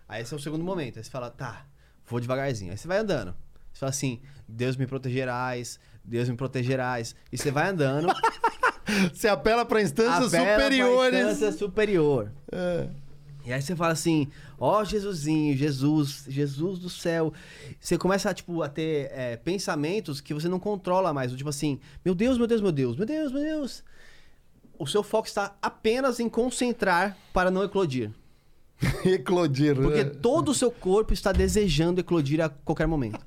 [0.08, 0.98] Aí esse é o segundo momento.
[0.98, 1.66] Aí você fala, tá,
[2.06, 2.72] vou devagarzinho.
[2.72, 3.34] Aí você vai andando.
[3.72, 7.14] Você fala assim, Deus me protegerás, Deus me protegerás.
[7.32, 8.08] E você vai andando.
[9.12, 11.20] Você apela pra instância apela pra superiores.
[11.32, 12.30] instância superior.
[12.52, 12.88] É.
[13.46, 14.26] E aí você fala assim,
[14.58, 17.32] ó Jesusinho, Jesus, Jesus do céu.
[17.78, 21.32] Você começa tipo, a ter é, pensamentos que você não controla mais.
[21.32, 23.84] Tipo assim, meu Deus, meu Deus, meu Deus, meu Deus, meu Deus.
[24.76, 28.10] O seu foco está apenas em concentrar para não eclodir.
[29.06, 29.76] Eclodir.
[29.76, 30.10] Porque né?
[30.10, 33.18] todo o seu corpo está desejando eclodir a qualquer momento.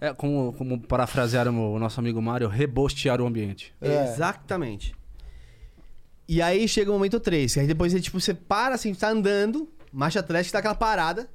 [0.00, 3.72] É, como, como parafrasear o nosso amigo Mário, rebostear o ambiente.
[3.80, 4.04] É.
[4.04, 4.94] Exatamente.
[6.26, 9.68] E aí chega o momento 3, que aí depois tipo, você para assim, tá andando,
[9.92, 11.28] marcha atlética, dá aquela parada.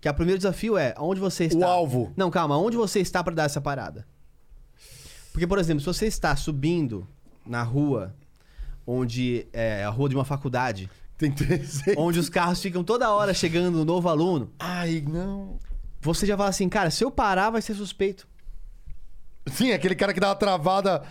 [0.00, 1.58] Que é o primeiro desafio é onde você está.
[1.58, 2.12] O alvo.
[2.16, 4.06] Não, calma, onde você está para dar essa parada?
[5.30, 7.06] Porque, por exemplo, se você está subindo
[7.46, 8.14] na rua,
[8.86, 11.94] onde é a rua de uma faculdade, Tem 300.
[11.96, 15.58] onde os carros ficam toda hora chegando um novo aluno, Ai, não.
[16.00, 18.26] você já fala assim, cara, se eu parar vai ser suspeito.
[19.52, 21.02] Sim, aquele cara que dá uma travada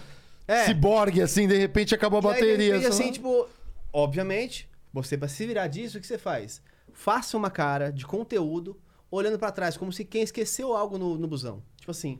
[0.52, 0.66] É.
[0.66, 2.74] ciborgue, assim, de repente acabou a E aí, de bateria.
[2.78, 3.47] repente, só- assim, tipo,
[3.93, 6.62] obviamente, você pra se virar disso, o que você faz?
[6.91, 8.80] Faça uma cara de conteúdo
[9.12, 11.62] olhando pra trás, como se quem esqueceu algo no, no busão.
[11.78, 12.20] Tipo assim.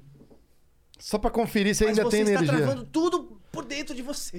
[1.00, 2.58] Só pra conferir se mas ainda você tem está energia.
[2.66, 4.38] travando tudo por dentro de você.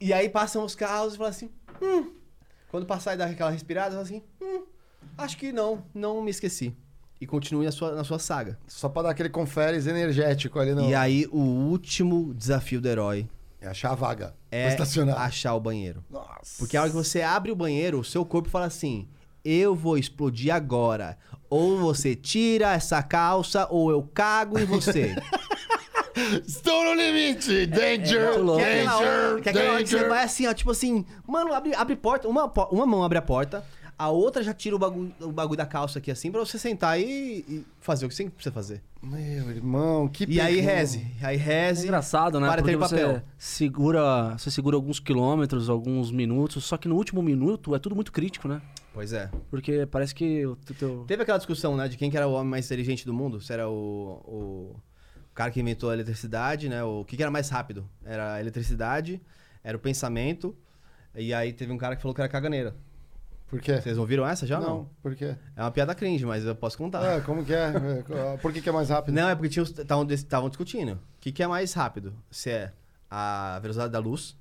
[0.00, 1.50] e aí passam os carros e falam assim.
[1.80, 2.12] Hum.
[2.68, 4.22] Quando passar e dar aquela respirada, fala assim.
[4.40, 4.64] Hum,
[5.16, 6.76] acho que não, não me esqueci.
[7.24, 8.58] E continue na sua, na sua saga.
[8.68, 10.82] Só pra dar aquele conferes energético ali no...
[10.90, 13.26] E aí, o último desafio do herói
[13.62, 14.34] É achar a vaga.
[14.52, 15.18] é estacionar.
[15.18, 16.04] achar o banheiro.
[16.10, 16.56] Nossa.
[16.58, 19.08] Porque a hora que você abre o banheiro, o seu corpo fala assim:
[19.42, 21.16] eu vou explodir agora.
[21.48, 25.16] Ou você tira essa calça, ou eu cago em você.
[26.46, 27.66] Estou no limite!
[27.66, 28.26] Danger!
[28.32, 28.60] muito louco.
[28.62, 29.42] que é aquela hora, danger!
[29.42, 30.10] que é aquela hora que você danger.
[30.10, 33.64] vai assim, ó, tipo assim, mano, abre, abre porta, uma, uma mão abre a porta,
[33.98, 36.98] a outra já tira o bagulho, o bagulho da calça aqui assim, pra você sentar
[37.00, 38.82] e, e fazer o que você precisa fazer.
[39.02, 40.60] Meu irmão, que E aí perrengue.
[40.60, 41.84] reze, aí É reze.
[41.84, 42.46] engraçado, né?
[42.48, 43.22] Para Porque ter você papel.
[43.38, 48.10] segura, você segura alguns quilômetros, alguns minutos, só que no último minuto é tudo muito
[48.12, 48.60] crítico, né?
[48.92, 49.30] Pois é.
[49.50, 51.04] Porque parece que o teu...
[51.06, 53.40] Teve aquela discussão, né, de quem que era o homem mais inteligente do mundo?
[53.40, 54.76] Se era o, o
[55.34, 56.82] cara que inventou a eletricidade, né?
[56.84, 57.84] O que, que era mais rápido?
[58.04, 59.20] Era a eletricidade,
[59.64, 60.54] era o pensamento,
[61.14, 62.74] e aí teve um cara que falou que era caganeira.
[63.46, 63.80] Por quê?
[63.80, 64.90] Vocês ouviram essa já Não, não?
[65.02, 65.36] por quê?
[65.54, 67.16] É uma piada cringe, mas eu posso contar.
[67.16, 67.72] Ah, como que é?
[68.42, 69.14] Por que, que é mais rápido?
[69.14, 70.94] Não, é porque estavam discutindo.
[70.94, 72.14] O que, que é mais rápido?
[72.30, 72.72] Se é
[73.10, 74.36] a velocidade da luz,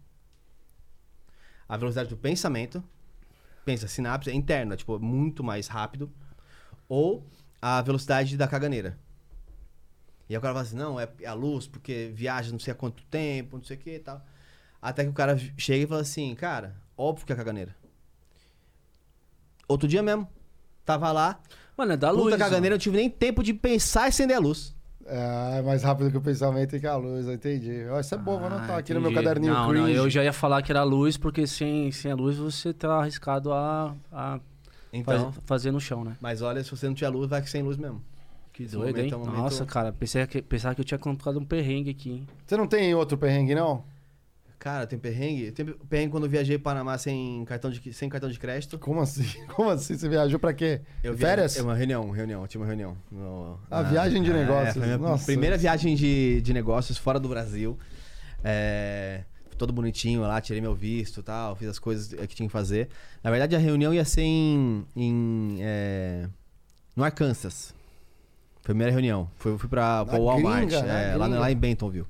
[1.67, 2.83] a velocidade do pensamento,
[3.65, 6.11] pensa, sinapse é interna, tipo, muito mais rápido,
[6.89, 7.25] ou
[7.61, 8.97] a velocidade da caganeira.
[10.29, 12.75] E aí o cara fala assim, não, é a luz, porque viaja não sei há
[12.75, 14.25] quanto tempo, não sei o que e tal.
[14.81, 17.75] Até que o cara chega e fala assim, cara, óbvio que é caganeira.
[19.67, 20.27] Outro dia mesmo,
[20.85, 21.39] tava lá,
[21.77, 22.35] Mano, é da puta luz.
[22.37, 22.75] caganeira, ó.
[22.75, 24.75] eu não tive nem tempo de pensar e acender a luz.
[25.05, 27.85] É, é mais rápido que o pensamento e que a luz, eu entendi.
[27.89, 29.73] Ó, Isso é bom, vou anotar Ah, aqui no meu caderninho não.
[29.73, 32.71] Não, eu já ia falar que era a luz, porque sem, sem a luz você
[32.73, 34.39] tá arriscado a, a
[34.93, 36.15] Então, faz- fazer no chão, né?
[36.21, 38.01] mas olha, se você não tiver luz, vai sem luz mesmo.
[38.53, 39.11] Que doido, momento hein?
[39.11, 42.11] é um momento- Nossa, cara, pensei que, pensava que eu tinha contado um perrengue aqui,
[42.11, 42.27] hein?
[42.45, 43.83] Você não tem outro perrengue, não?
[44.63, 45.51] Cara, tem perrengue.
[45.51, 48.79] Tem perrengue quando eu viajei para Panamá sem cartão de, sem cartão de crédito.
[48.79, 49.25] Como assim?
[49.53, 49.97] Como assim?
[49.97, 50.79] Você viajou pra quê?
[51.03, 51.57] Eu Férias?
[51.57, 52.47] É uma reunião, reunião.
[52.47, 52.95] Tinha uma reunião.
[53.11, 54.77] no- Ah, na- viagem de É, negócios.
[54.81, 55.25] a minha Nossa.
[55.25, 57.77] primeira viagem de, de negócios fora do Brasil.
[58.41, 59.25] É,
[59.57, 62.87] todo bonitinho lá, tirei meu visto e tal, fiz as coisas que tinha que fazer.
[63.21, 64.85] Na verdade, a reunião ia ser em.
[64.95, 66.25] em é,
[66.95, 67.75] no Arkansas.
[68.63, 69.29] Primeira reunião.
[69.35, 72.07] Fui, fui pra Na Walmart, gringa, é, lá, lá em Bentonville.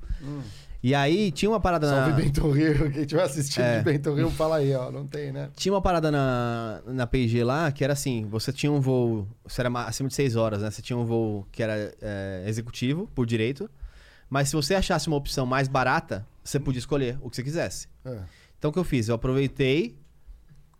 [0.86, 2.16] E aí tinha uma parada Salve na.
[2.18, 2.92] Bento Rio.
[2.92, 3.78] Quem tiver assistindo É.
[3.78, 4.90] de Bento Rio, fala aí, ó.
[4.90, 5.48] Não tem, né?
[5.56, 9.62] Tinha uma parada na, na PIG lá que era assim: você tinha um voo, você
[9.62, 10.70] era ma- acima de 6 horas, né?
[10.70, 13.70] Você tinha um voo que era é, executivo, por direito.
[14.28, 17.88] Mas se você achasse uma opção mais barata, você podia escolher o que você quisesse.
[18.04, 18.18] É.
[18.58, 19.08] Então o que eu fiz?
[19.08, 19.96] Eu aproveitei,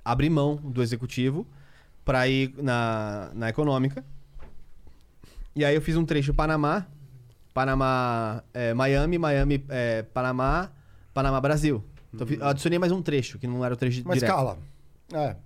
[0.04, 1.46] abri mão do executivo
[2.04, 4.04] pra ir na, na econômica.
[5.56, 6.86] E aí eu fiz um trecho Panamá,
[7.54, 10.70] Panamá, é, Miami, Miami, é, Panamá,
[11.14, 11.82] Panamá, Brasil.
[12.12, 14.34] Então eu adicionei mais um trecho, que não era o trecho Mas direto.
[14.34, 14.58] cala.
[15.12, 15.36] É.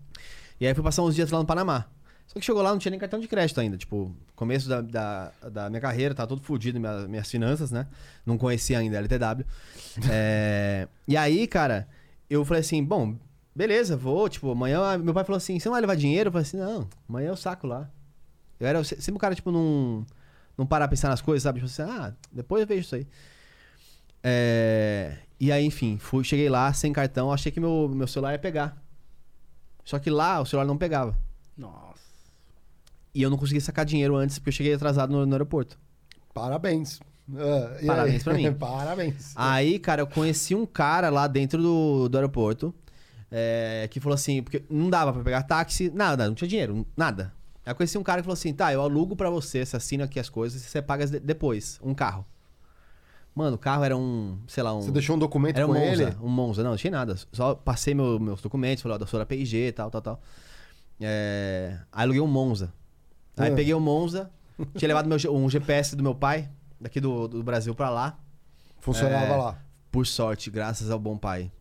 [0.61, 1.85] E aí fui passar uns dias lá no Panamá.
[2.27, 3.77] Só que chegou lá, não tinha nem cartão de crédito ainda.
[3.79, 7.87] Tipo, começo da, da, da minha carreira, tava todo fodido, minha, minhas finanças, né?
[8.27, 9.45] Não conhecia ainda a LTW.
[10.11, 11.89] É, E aí, cara,
[12.29, 13.17] eu falei assim, bom,
[13.55, 14.97] beleza, vou, tipo, amanhã...
[14.99, 16.29] Meu pai falou assim, você não vai levar dinheiro?
[16.29, 17.89] Eu falei assim, não, amanhã eu saco lá.
[18.61, 20.05] Eu era se- sempre o cara, tipo, não,
[20.59, 21.61] não parar a pensar nas coisas, sabe?
[21.61, 23.07] Tipo assim, ah, depois eu vejo isso aí.
[24.23, 28.39] É, E aí, enfim, fui, cheguei lá sem cartão, achei que meu, meu celular ia
[28.39, 28.77] pegar.
[29.85, 31.17] Só que lá o celular não pegava.
[31.57, 32.03] Nossa.
[33.15, 35.79] E eu não consegui sacar dinheiro antes, porque eu cheguei atrasado no, no aeroporto.
[36.35, 37.01] Parabéns.
[37.81, 38.53] E Parabéns pra mim.
[38.59, 39.33] Parabéns.
[39.37, 42.75] Aí, cara, eu conheci um cara lá dentro do, do aeroporto.
[43.31, 47.33] é, que falou assim, porque não dava pra pegar táxi, nada, não tinha dinheiro, nada.
[47.69, 50.05] Aí eu conheci um cara que falou assim, tá, eu alugo pra você, você assina
[50.05, 52.25] aqui as coisas e você paga de- depois, um carro.
[53.35, 54.81] Mano, o carro era um, sei lá, um...
[54.81, 56.17] Você deixou um documento Era um com Monza, ele?
[56.23, 56.63] um Monza.
[56.63, 57.15] Não, não tinha nada.
[57.31, 60.23] Só passei meu- meus documentos, falei, ó, da sua PIG, tal, tal, tal.
[61.01, 61.77] É...
[61.93, 62.73] Aí aluguei um Monza.
[63.37, 63.55] Aí Ah.
[63.55, 64.31] peguei o Monza,
[64.77, 66.49] tinha levado meu, um GPS do meu pai,
[66.81, 68.19] daqui do, do Brasil pra lá.
[68.81, 69.37] Funcionava É.
[69.37, 69.59] lá.
[69.93, 71.53] Por sorte, graças ao bom pai.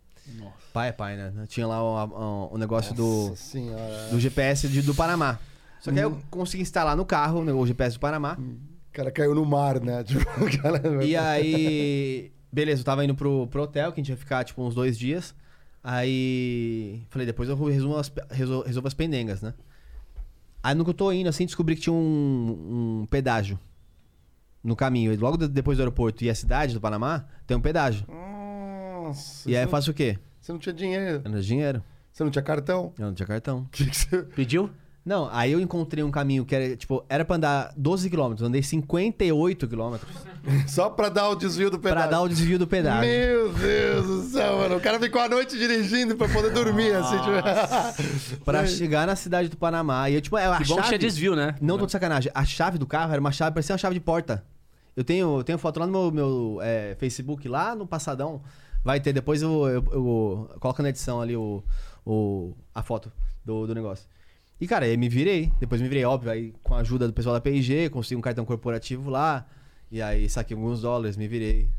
[0.74, 1.34] Pai é pai, né?
[1.48, 4.08] Tinha lá o, o- o negócio do, Nossa senhora.
[4.10, 5.38] do GPS de- do Panamá.
[5.80, 6.10] Só que aí Hum.
[6.12, 8.38] eu consegui instalar no carro né, o GPS do Panamá.
[8.40, 10.04] O cara caiu no mar, né?
[10.06, 11.04] Tipo, o cara...
[11.06, 14.62] E aí, beleza, eu tava indo pro, pro hotel, que a gente ia ficar, tipo,
[14.64, 15.36] uns dois dias.
[15.84, 19.54] Aí, falei, depois eu resumo as, resol- resolvo as pendengas, né?
[20.62, 23.58] Aí, no que eu tô indo, assim, descobri que tinha um, um pedágio
[24.64, 25.14] no caminho.
[25.14, 28.06] E logo de- depois do aeroporto e a cidade do Panamá, tem um pedágio.
[28.08, 29.50] Nossa.
[29.50, 30.14] E aí eu você, faço o quê?
[30.18, 31.06] não, você não tinha dinheiro.
[31.24, 31.84] Eu não tinha dinheiro.
[32.12, 32.94] Você não tinha cartão.
[32.98, 33.68] Eu não tinha cartão.
[33.72, 34.24] Que, que você...
[34.24, 34.70] Pediu?
[35.08, 38.62] Não, aí eu encontrei um caminho que era, tipo, era pra andar 12 km, andei
[38.62, 39.96] 58 km
[40.68, 42.02] Só pra dar o desvio do pedaço.
[42.10, 43.10] pra dar o desvio do pedágio.
[43.10, 44.76] Meu Deus do céu, mano.
[44.76, 48.44] O cara ficou a noite dirigindo pra poder dormir, assim, tipo...
[48.44, 50.10] Pra chegar na cidade do Panamá.
[50.10, 50.88] E eu, tipo, a Que bom que chave...
[50.90, 51.56] tinha desvio, né?
[51.62, 52.30] Não tô de sacanagem.
[52.36, 54.44] A chave do carro era uma chave, parecia uma chave de porta.
[54.94, 58.42] Eu tenho, eu tenho foto lá no meu, meu, é, Facebook, lá no Passadão.
[58.84, 61.64] Vai ter, depois eu, eu, eu coloco na edição ali o,
[62.06, 63.10] o, a foto
[63.46, 64.06] do, do negócio.
[64.60, 65.52] E, cara, aí me virei.
[65.60, 66.32] Depois me virei, óbvio.
[66.32, 69.48] Aí, com a ajuda do pessoal da P&G, consegui um cartão corporativo lá.
[69.92, 71.70] E aí, saquei alguns dólares, me virei.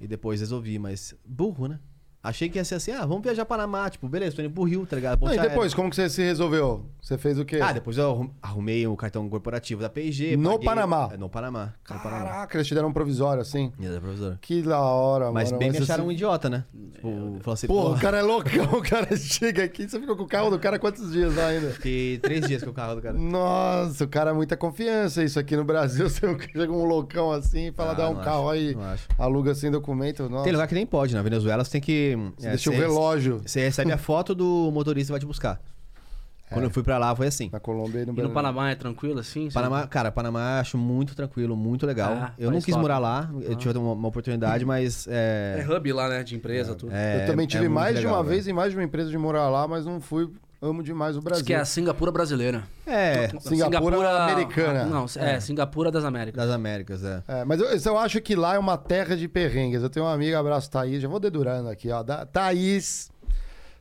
[0.00, 1.78] E depois resolvi, mas burro, né?
[2.24, 3.90] Achei que ia ser assim, ah, vamos viajar para Panamá.
[3.90, 5.20] Tipo, beleza, tô indo pro Rio, tá ligado?
[5.20, 5.76] Não, e depois, aérea.
[5.76, 6.86] como que você se resolveu?
[7.02, 7.60] Você fez o quê?
[7.62, 10.34] Ah, depois eu arrum- arrumei o cartão corporativo da P&G.
[10.36, 11.10] No paguei- Panamá?
[11.12, 11.74] É, no Panamá.
[11.90, 12.24] No Panamá.
[12.24, 13.70] Caraca, eles te deram um provisório, assim.
[13.78, 14.38] Da professora.
[14.40, 15.58] Que da hora, Mas mano.
[15.58, 16.64] bem me você- acharam um idiota, né?
[16.94, 17.08] Tipo,
[17.42, 20.22] falou assim, Porra, porra, o cara é loucão, o cara chega aqui, você ficou com
[20.22, 21.70] o carro do cara quantos dias lá ainda?
[21.72, 23.18] fiquei três dias com o carro do cara.
[23.18, 25.22] Nossa, o cara é muita confiança.
[25.22, 26.20] Isso aqui no Brasil, você
[26.50, 28.76] chega um loucão assim e fala, Ah, dá um carro acho, aí,
[29.18, 30.26] aluga sem documento.
[30.30, 32.13] Nossa, Tem lugar que nem pode, na Venezuela você tem que...
[32.36, 35.60] você é, deixa o relógio Você recebe a foto do motorista e vai te buscar.
[36.50, 37.48] Quando eu fui pra lá foi assim.
[37.52, 38.28] na Colômbia e no E Brasil.
[38.28, 39.48] no Panamá é tranquilo assim?
[39.50, 42.12] Panamá, cara, Panamá eu acho muito tranquilo, muito legal.
[42.12, 42.82] Ah, eu não quis top.
[42.82, 45.66] morar lá, eu tive uma, uma oportunidade, mas É é...
[45.68, 46.22] hub lá, né?
[46.22, 46.92] De empresa, tudo.
[46.92, 48.34] é- Eu também é tive mais de legal, uma velho.
[48.34, 50.28] vez em mais de uma empresa de morar lá, mas não fui.
[50.64, 51.44] Amo demais o Diz Brasil.
[51.44, 52.64] que é a Singapura brasileira.
[52.86, 54.86] É, Singapura, americana.
[54.86, 56.42] Não, é, Singapura das Américas.
[56.42, 57.22] Das Américas, é.
[57.28, 59.82] É, mas eu, eu acho que lá é uma terra de perrengues.
[59.82, 62.02] Eu tenho uma amiga, abraço Thaís, já vou dedurando aqui, ó.
[62.02, 63.12] Da, Thaís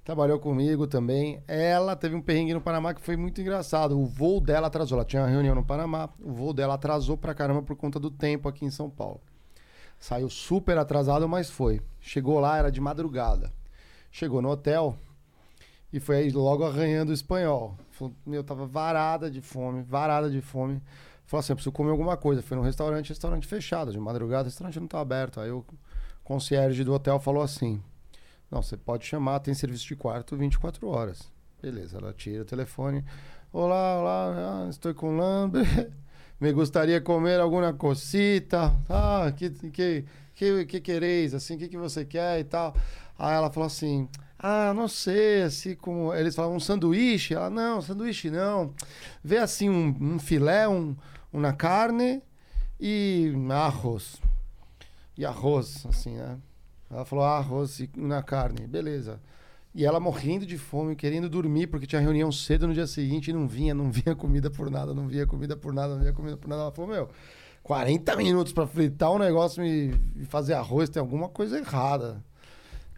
[0.04, 1.42] trabalhou comigo também.
[1.48, 3.98] Ela teve um perrengue no Panamá que foi muito engraçado.
[3.98, 4.98] O voo dela atrasou.
[4.98, 8.12] Ela tinha uma reunião no Panamá, o voo dela atrasou pra caramba por conta do
[8.12, 9.22] tempo aqui em São Paulo.
[9.98, 11.80] Saiu super atrasado, mas foi.
[12.02, 13.54] Chegou lá, era de madrugada.
[14.12, 14.98] Chegou no hotel
[15.94, 17.78] e foi aí logo arranhando o espanhol.
[18.26, 20.82] Meu, tava varada de fome, varada de fome.
[21.28, 22.42] Falou assim, eu preciso comer alguma coisa.
[22.42, 25.40] Foi num restaurante, restaurante fechado, de madrugada, restaurante não tá aberto.
[25.40, 25.64] Aí o
[26.24, 27.80] concierge do hotel falou assim:
[28.50, 31.32] Não, você pode chamar, tem serviço de quarto 24 horas.
[31.62, 33.06] Beleza, ela tira o telefone.
[33.54, 35.62] Olá, olá, ah, estou com hambre.
[36.42, 38.76] Me gostaria comer alguma cosita.
[38.90, 41.36] Ah, que que que, que quereis?
[41.36, 42.76] Assim, que, que você quer e tal.
[43.18, 44.10] Aí ela falou assim:
[44.46, 46.14] Ah, não sei, assim como.
[46.14, 47.34] Eles falavam um sanduíche.
[47.34, 48.74] Ela, não, sanduíche não.
[49.24, 50.98] Vê assim um, um filé, um,
[51.32, 52.22] uma carne
[52.78, 54.22] e arroz.
[55.18, 56.38] E arroz, assim, né?
[56.92, 59.22] Ela falou arroz e uma carne, beleza.
[59.74, 63.34] E ela morrendo de fome, querendo dormir, porque tinha reunião cedo no dia seguinte e
[63.34, 66.36] não vinha, não vinha comida por nada, não vinha comida por nada, não vinha comida
[66.36, 66.64] por nada.
[66.64, 67.10] Ela falou, meu,
[67.64, 69.94] 40 minutos pra fritar um negócio e
[70.26, 72.22] fazer arroz, tem alguma coisa errada.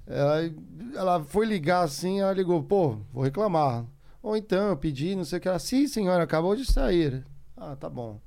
[0.08, 0.52] Ela,
[0.96, 3.86] ela foi ligar assim, ela ligou, pô, vou reclamar.
[4.22, 5.48] Ou então, eu pedi, não sei o que.
[5.48, 7.24] Ela, sim, senhora, acabou de sair.
[7.56, 8.20] Ah, tá bom.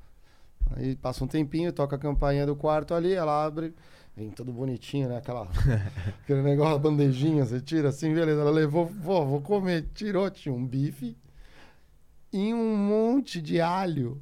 [0.77, 3.75] Aí passa um tempinho, toca a campainha do quarto ali, ela abre,
[4.17, 5.17] vem tudo bonitinho, né?
[5.17, 5.49] Aquela,
[6.23, 8.41] aquele negócio, bandejinha, você tira assim, beleza.
[8.41, 9.89] Ela levou, pô, vou comer.
[9.95, 11.17] Tirou, tinha um bife
[12.33, 14.21] e um monte de alho.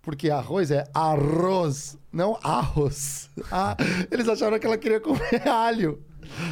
[0.00, 3.28] Porque arroz é arroz, não arroz.
[3.52, 3.76] Ah,
[4.10, 6.02] eles acharam que ela queria comer alho.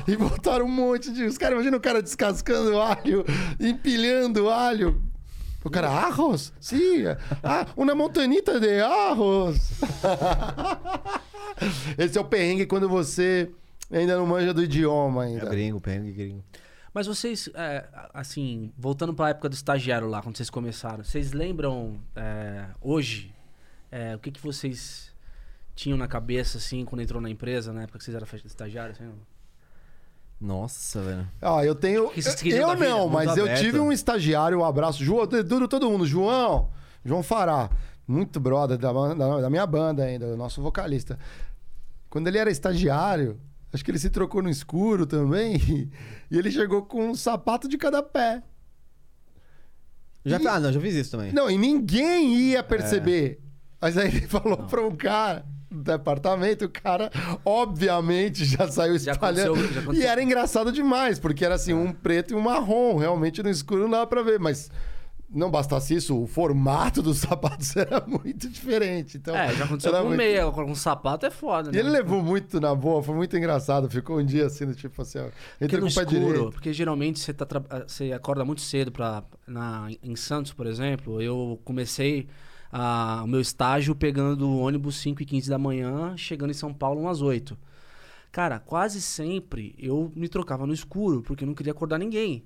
[0.07, 1.25] E botaram um monte de.
[1.25, 3.25] Os caras, imagina o cara descascando alho,
[3.61, 5.03] empilhando alho.
[5.65, 6.53] O cara, arroz?
[6.61, 7.05] Sim.
[7.43, 9.73] Ah, uma montanita de arroz.
[11.99, 13.51] Esse é o perrengue quando você
[13.91, 15.47] ainda não manja do idioma É ainda.
[15.49, 16.45] gringo, perrengue gringo.
[16.95, 22.01] Mas vocês, é, assim, voltando pra época do estagiário lá, quando vocês começaram, vocês lembram
[22.15, 23.35] é, hoje
[23.91, 25.13] é, o que, que vocês
[25.75, 28.99] tinham na cabeça, assim, quando entrou na empresa, na época que vocês eram estagiários?
[28.99, 29.36] Assim, não?
[30.41, 31.29] Nossa, velho.
[31.43, 32.11] Ó, eu tenho.
[32.45, 33.61] Eu não, mas eu aberto.
[33.61, 35.03] tive um estagiário, um abraço.
[35.03, 36.07] João, tudo, todo mundo.
[36.07, 36.71] João,
[37.05, 37.71] João Fará.
[38.07, 41.19] Muito brother da, da- da minha banda ainda, o nosso vocalista.
[42.09, 43.41] Quando ele era estagiário,
[43.73, 45.91] acho que ele se trocou no escuro também.
[46.29, 48.43] E ele chegou com um sapato de cada pé.
[50.25, 51.33] Já, ah, não, já fiz isso também.
[51.33, 52.63] Não, e ninguém ia É.
[52.63, 53.41] perceber.
[53.81, 57.11] Mas aí ele falou pra um cara do departamento, o cara,
[57.45, 59.53] obviamente, já saiu Já espalhando.
[59.55, 60.05] aconteceu- já aconteceu.
[60.05, 62.97] E era engraçado demais, porque era assim, um preto e um marrom.
[62.97, 64.71] Realmente no escuro não dava pra ver, mas
[65.29, 69.17] não bastasse isso, o formato dos sapatos era muito diferente.
[69.17, 71.79] Então, É, já aconteceu com muito- meia, com um sapato é foda, E né?
[71.81, 73.91] ele levou muito na boa, foi muito engraçado.
[73.91, 75.27] Ficou um dia assim, tipo assim, ó,
[75.61, 76.51] entra com o pé escuro, direito.
[76.53, 81.21] porque geralmente você, tá tra- você acorda muito cedo pra, na, em Santos, por exemplo.
[81.21, 82.29] Eu comecei
[82.73, 86.73] a- o meu estágio pegando o ônibus 5 e 15 da manhã, chegando em São
[86.73, 87.57] Paulo umas 8.
[88.33, 92.45] Cara, quase sempre eu me trocava no escuro, porque eu não queria acordar ninguém.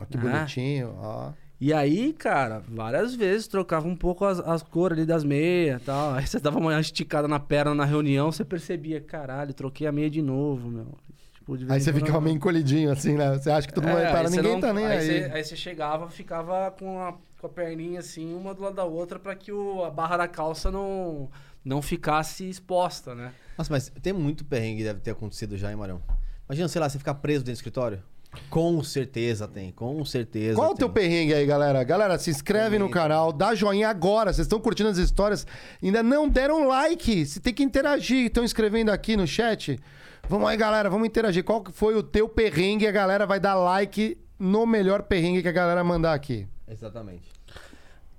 [0.00, 0.20] Ó, que Ah.
[0.20, 1.32] bonitinho, ó.
[1.60, 5.84] E aí, cara, várias vezes trocava um pouco as, as cores ali das meias e
[5.84, 6.14] tal.
[6.14, 10.10] Aí você dava uma esticada na perna na reunião, você percebia, caralho, troquei a meia
[10.10, 10.98] de novo, meu.
[11.52, 13.32] Tipo, de vez Aí você ficava meio encolhidinho, assim, né?
[13.38, 15.06] Você acha que todo mundo É, parar, aí você ninguém não- tá nem aí.
[15.06, 18.84] Você, aí você chegava, ficava com a, com a perninha assim, uma do lado da
[18.84, 21.30] outra, pra que o, a barra da calça não,
[21.64, 23.32] não ficasse exposta, né?
[23.56, 26.00] Nossa, mas tem muito perrengue que deve ter acontecido já, hein, Marão?
[26.48, 28.02] Imagina, sei lá, você ficar preso dentro do escritório?
[28.48, 30.54] Com certeza tem, com certeza.
[30.56, 30.78] Qual o tem.
[30.78, 31.84] teu perrengue aí, galera?
[31.84, 34.32] Galera, se inscreve no canal, dá joinha agora.
[34.32, 35.46] Vocês estão curtindo as histórias,
[35.82, 37.26] ainda não deram like.
[37.26, 38.26] Você tem que interagir.
[38.26, 39.78] Estão escrevendo aqui no chat.
[40.32, 41.44] Vamos aí, galera, vamos interagir.
[41.44, 42.86] Qual que foi o teu perrengue?
[42.86, 46.48] A galera vai dar like no melhor perrengue que a galera mandar aqui.
[46.66, 47.28] Exatamente.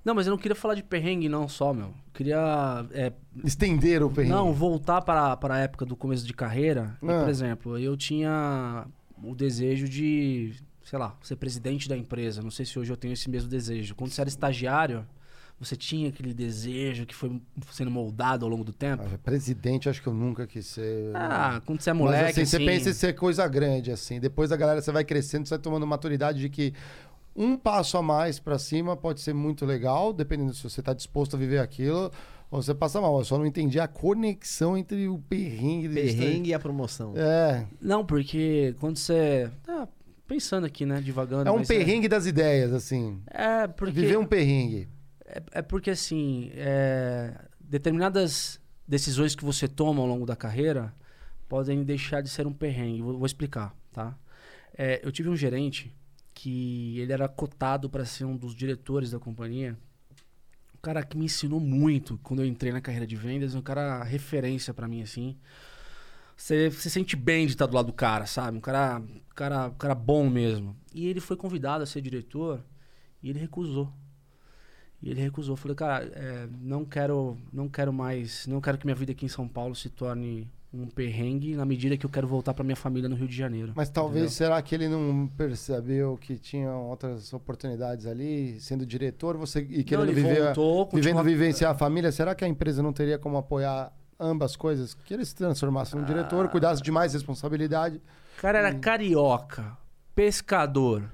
[0.04, 1.86] Não, mas eu não queria falar de perrengue não só, meu.
[1.86, 3.12] Eu queria é,
[3.42, 4.32] Estender o perrengue.
[4.32, 6.96] Não, voltar para, para a época do começo de carreira.
[7.02, 7.18] E, Ah.
[7.18, 8.86] por exemplo, eu tinha
[9.20, 10.54] o desejo de,
[10.84, 12.40] sei lá, ser presidente da empresa.
[12.40, 13.96] Não sei se hoje eu tenho esse mesmo desejo.
[13.96, 15.04] Quando você era estagiário,
[15.58, 17.40] você tinha aquele desejo que foi
[17.70, 19.02] sendo moldado ao longo do tempo.
[19.06, 21.10] Ah, Presidente, acho que eu nunca quis ser.
[21.14, 24.20] Ah, quando você é Mas moleque, assim, você assim, pensa em ser coisa grande, assim.
[24.20, 26.74] Depois a galera, você vai crescendo, você vai tomando maturidade de que
[27.36, 31.34] um passo a mais pra cima pode ser muito legal, dependendo se você tá disposto
[31.34, 32.10] a viver aquilo,
[32.50, 33.18] ou você passa mal.
[33.18, 35.88] Eu só não entendi a conexão entre o perrengue...
[35.88, 37.14] de- Perrengue e a promoção.
[37.16, 39.50] É, Não, porque quando você...
[39.64, 39.88] Tá
[40.26, 41.48] pensando aqui, né, devagando.
[41.48, 43.20] é um mas perrengue das ideias, assim.
[43.30, 43.92] É, porque...
[44.00, 44.88] Viver um perrengue.
[45.34, 50.94] É, é porque, assim, é, determinadas decisões que você toma ao longo da carreira
[51.48, 53.02] podem deixar de ser um perrengue.
[53.02, 54.16] Vou, vou explicar, tá?
[54.76, 55.92] É, eu tive um gerente
[56.32, 59.76] que ele era cotado para ser um dos diretores da companhia.
[60.74, 63.54] Um cara que me ensinou muito quando eu entrei na carreira de vendas.
[63.54, 65.36] Um cara referência para mim, assim.
[66.36, 68.58] Você se sente bem de estar do lado do cara, sabe?
[68.58, 69.02] Um cara,
[69.34, 70.76] cara, cara bom mesmo.
[70.92, 72.62] E ele foi convidado a ser diretor
[73.22, 73.92] e ele recusou.
[75.04, 75.52] E ele recusou.
[75.52, 79.26] Eu Falei, cara, é, não quero, não quero mais, não quero que minha vida aqui
[79.26, 82.74] em São Paulo se torne um perrengue na medida que eu quero voltar para minha
[82.74, 83.72] família no Rio de Janeiro.
[83.76, 84.30] Mas talvez, Entendeu?
[84.30, 90.06] será que ele não percebeu que tinha outras oportunidades ali, sendo diretor, você e querendo
[90.10, 92.10] ele viver, voltou, vivendo continua- vivenciar a família?
[92.10, 94.94] Será que a empresa não teria como apoiar ambas coisas?
[94.94, 96.06] Que ele se transformasse num Ah.
[96.06, 98.00] diretor, cuidasse de mais responsabilidade.
[98.38, 99.76] O cara era carioca,
[100.12, 101.08] pescador,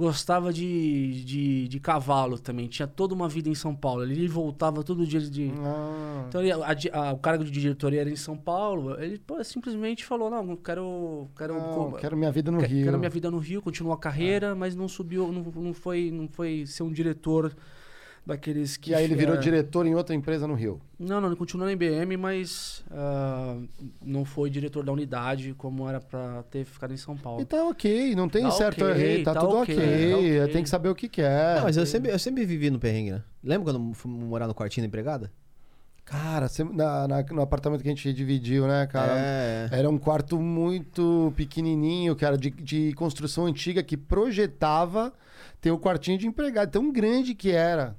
[0.00, 4.02] gostava de, de, de cavalo também, tinha toda uma vida em São Paulo.
[4.02, 5.52] Ele voltava todo dia de.
[5.58, 6.58] Ah, Então ele- a
[6.92, 8.98] a- o cargo de diretoria era em São Paulo.
[9.00, 11.28] Ele pô, simplesmente falou: não, quero.
[11.36, 12.84] Quero, não, co- quero minha vida no que- Rio.
[12.84, 16.26] Quero minha vida no Rio, continuou a carreira, mas não subiu, não, não, foi, não
[16.28, 17.54] foi ser um diretor
[18.30, 18.90] daqueles que.
[18.90, 20.80] E aí ele virou é, diretor em outra empresa no Rio.
[20.98, 23.56] Não, não, ele continuou na IBM, mas ah,
[24.04, 27.40] não foi diretor da unidade como era pra ter ficado em São Paulo.
[27.42, 30.10] E tá ok, não tem Tá certo ou ok, errado, tá, tá tudo ok, ok.
[30.10, 30.52] tá ok.
[30.52, 31.56] Tem que saber o que quer.
[31.56, 33.22] Não, mas eu sempre, eu sempre vivi no perrengue, né?
[33.44, 35.30] Lembra quando fui morar no quartinho da empregada?
[36.04, 39.12] Cara, na- na- no apartamento que a gente dividiu, né, cara?
[39.16, 39.68] É.
[39.70, 45.12] Era um quarto muito pequenininho, cara, de, de construção antiga que projetava
[45.60, 47.94] ter um quartinho de empregado, tão grande que era.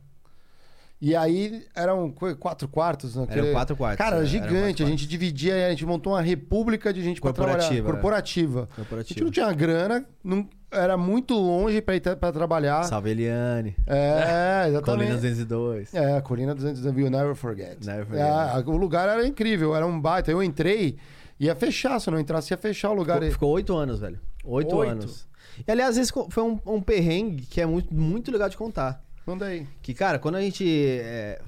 [1.02, 3.16] E aí eram qu- quatro quartos.
[3.16, 3.40] Naquele...
[3.48, 4.68] Eram quatro quartos, Cara, é, era eram gigante.
[4.78, 7.58] quatro a gente dividia, a gente montou uma república de gente pra trabalhar.
[7.84, 8.76] Corporativa, é.
[8.76, 9.00] Corporativa.
[9.00, 12.84] A gente não tinha grana, não, era muito longe pra ir pra trabalhar.
[12.84, 13.76] Salve Eliane.
[13.88, 14.84] É, exatamente.
[14.84, 15.94] Colina 202.
[15.96, 17.84] É, a Colina 200 We'll Never Forget.
[17.84, 18.24] Never forget.
[18.24, 20.30] É, o lugar era incrível, era um baita.
[20.30, 20.98] Eu entrei,
[21.40, 23.16] ia fechar, se eu não entrasse, ia fechar o lugar.
[23.16, 24.20] Ficou, ficou oito anos, velho.
[24.44, 24.92] Oito, Oito?
[24.92, 25.28] anos.
[25.68, 29.04] E aliás, esse foi um, um perrengue que é muito, muito legal de contar.
[29.26, 29.68] Manda aí.
[29.82, 30.66] Que, cara, quando a gente.
[30.68, 31.42] é,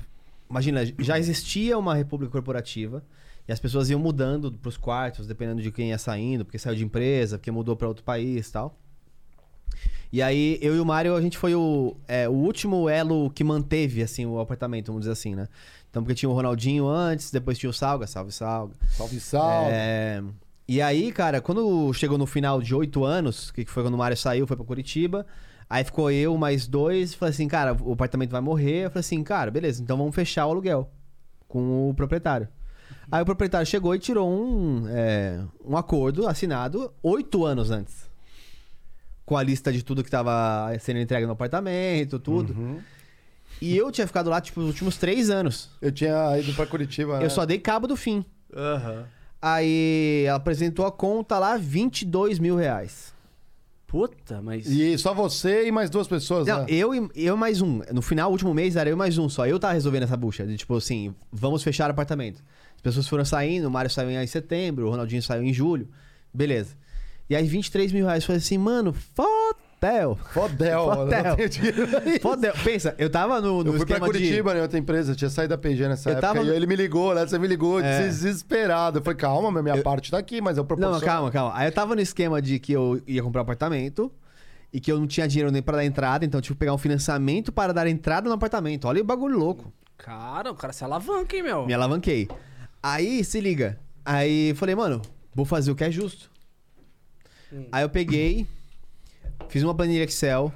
[0.49, 3.03] imagina, já existia uma república corporativa
[3.47, 6.83] E as pessoas iam mudando pros quartos, dependendo de quem ia saindo, porque saiu de
[6.83, 8.77] empresa, porque mudou pra outro país tal.
[10.11, 13.43] E aí, eu e o Mário, a gente foi o, é, o último elo que
[13.43, 15.47] manteve, assim, o apartamento, vamos dizer assim, né?
[15.89, 18.75] Então, porque tinha o Ronaldinho antes, depois tinha o Salga, salve, Salga.
[18.89, 19.71] Salve, salve.
[19.71, 20.23] É,
[20.67, 24.15] E aí, cara, quando chegou no final de oito anos, que foi quando o Mário
[24.15, 25.25] saiu, foi pra Curitiba,
[25.69, 28.85] aí ficou eu mais dois, falei assim, cara, o apartamento vai morrer.
[28.85, 30.89] Eu falei assim, cara, beleza, então vamos fechar o aluguel
[31.47, 32.47] com o proprietário.
[33.11, 38.09] Aí o proprietário chegou e tirou um, é, um acordo assinado oito anos antes.
[39.25, 42.81] Com a lista de tudo que tava sendo entregue no apartamento, tudo.
[43.61, 45.69] E eu tinha ficado lá, tipo, os últimos três anos.
[45.81, 47.19] Eu tinha ido pra Curitiba.
[47.19, 47.25] né?
[47.25, 48.25] Eu só dei cabo do fim.
[48.53, 49.05] Aham.
[49.41, 53.12] Aí ela apresentou a conta lá, 22 mil reais.
[53.93, 54.65] Puta, mas.
[54.65, 56.65] E só você e mais duas pessoas, Não, né?
[56.67, 57.79] eu e eu mais um.
[57.93, 59.45] No final, último mês, era eu mais um só.
[59.45, 60.47] Eu tava resolvendo essa bucha.
[60.47, 62.43] De tipo assim, vamos fechar o apartamento.
[62.75, 65.87] As pessoas foram saindo, o Mário saiu em setembro, o Ronaldinho saiu em julho.
[66.33, 66.75] Beleza.
[67.29, 68.23] E aí, 23 mil reais.
[68.23, 68.95] Eu falei assim, mano,
[69.83, 70.17] fotel.
[70.31, 71.01] Fodel, mano.
[71.03, 71.23] Fotel.
[71.23, 72.19] Não tenho dinheiro pra isso.
[72.21, 72.53] Fotel.
[72.63, 74.19] Pensa, eu tava no, no Eu fui pra esquema de...
[74.19, 74.61] Curitiba, né?
[74.61, 76.27] Outra empresa, eu tinha saído da PG nessa Eu época.
[76.27, 77.25] tava- E aí ele me ligou, né?
[77.27, 77.99] Você me ligou, É.
[78.07, 78.99] desesperado.
[78.99, 81.01] Eu falei, calma, minha Eu- parte tá aqui, mas eu Não, proporciono.
[81.05, 81.51] calma, calma.
[81.55, 84.11] Aí eu tava no esquema de que eu ia comprar um apartamento
[84.71, 86.73] e que eu não tinha dinheiro nem pra dar entrada, então eu tive que pegar
[86.73, 88.85] um financiamento para dar entrada no apartamento.
[88.87, 89.71] Olha o bagulho louco.
[89.97, 91.65] Cara, o cara se alavanca, hein, meu?
[91.65, 92.27] Me alavanquei.
[92.81, 93.79] Aí, se liga.
[94.03, 95.01] Aí eu falei, mano,
[95.33, 96.29] vou fazer o que é justo.
[97.71, 98.47] Aí eu peguei,
[99.53, 100.51] fiz uma planilha Excel,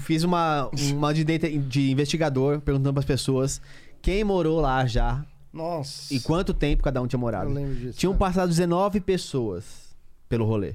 [0.00, 3.60] fiz uma, uma de, data- de investigador, perguntando pras pessoas
[4.00, 5.22] quem morou lá já
[5.52, 6.14] Nossa.
[6.14, 7.50] e quanto tempo cada um tinha morado.
[7.50, 7.98] Eu lembro disso.
[7.98, 8.30] Tinham cara.
[8.32, 9.94] passado 19 pessoas
[10.28, 10.74] pelo rolê.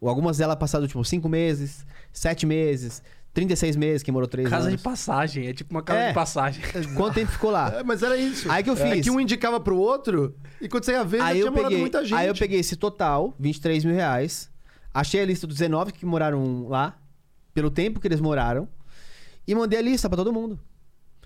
[0.00, 3.02] Algumas delas passaram, tipo, 5 meses, 7 meses,
[3.34, 4.76] 36 meses, quem morou 3 Casa anos.
[4.78, 6.08] de passagem, é tipo uma casa É.
[6.08, 6.62] de passagem.
[6.96, 7.80] Quanto tempo ficou lá?
[7.80, 8.50] É, mas era isso.
[8.50, 9.02] Aí que eu É fiz.
[9.04, 11.66] que um indicava pro outro e quando você ia ver, já Aí tinha eu, morado
[11.68, 12.14] peguei, muita gente.
[12.18, 14.48] aí eu peguei esse total, 23 mil reais,
[14.92, 16.98] achei a lista dos 19 que moraram lá,
[17.54, 18.68] pelo tempo que eles moraram,
[19.46, 20.58] e mandei a lista pra todo mundo.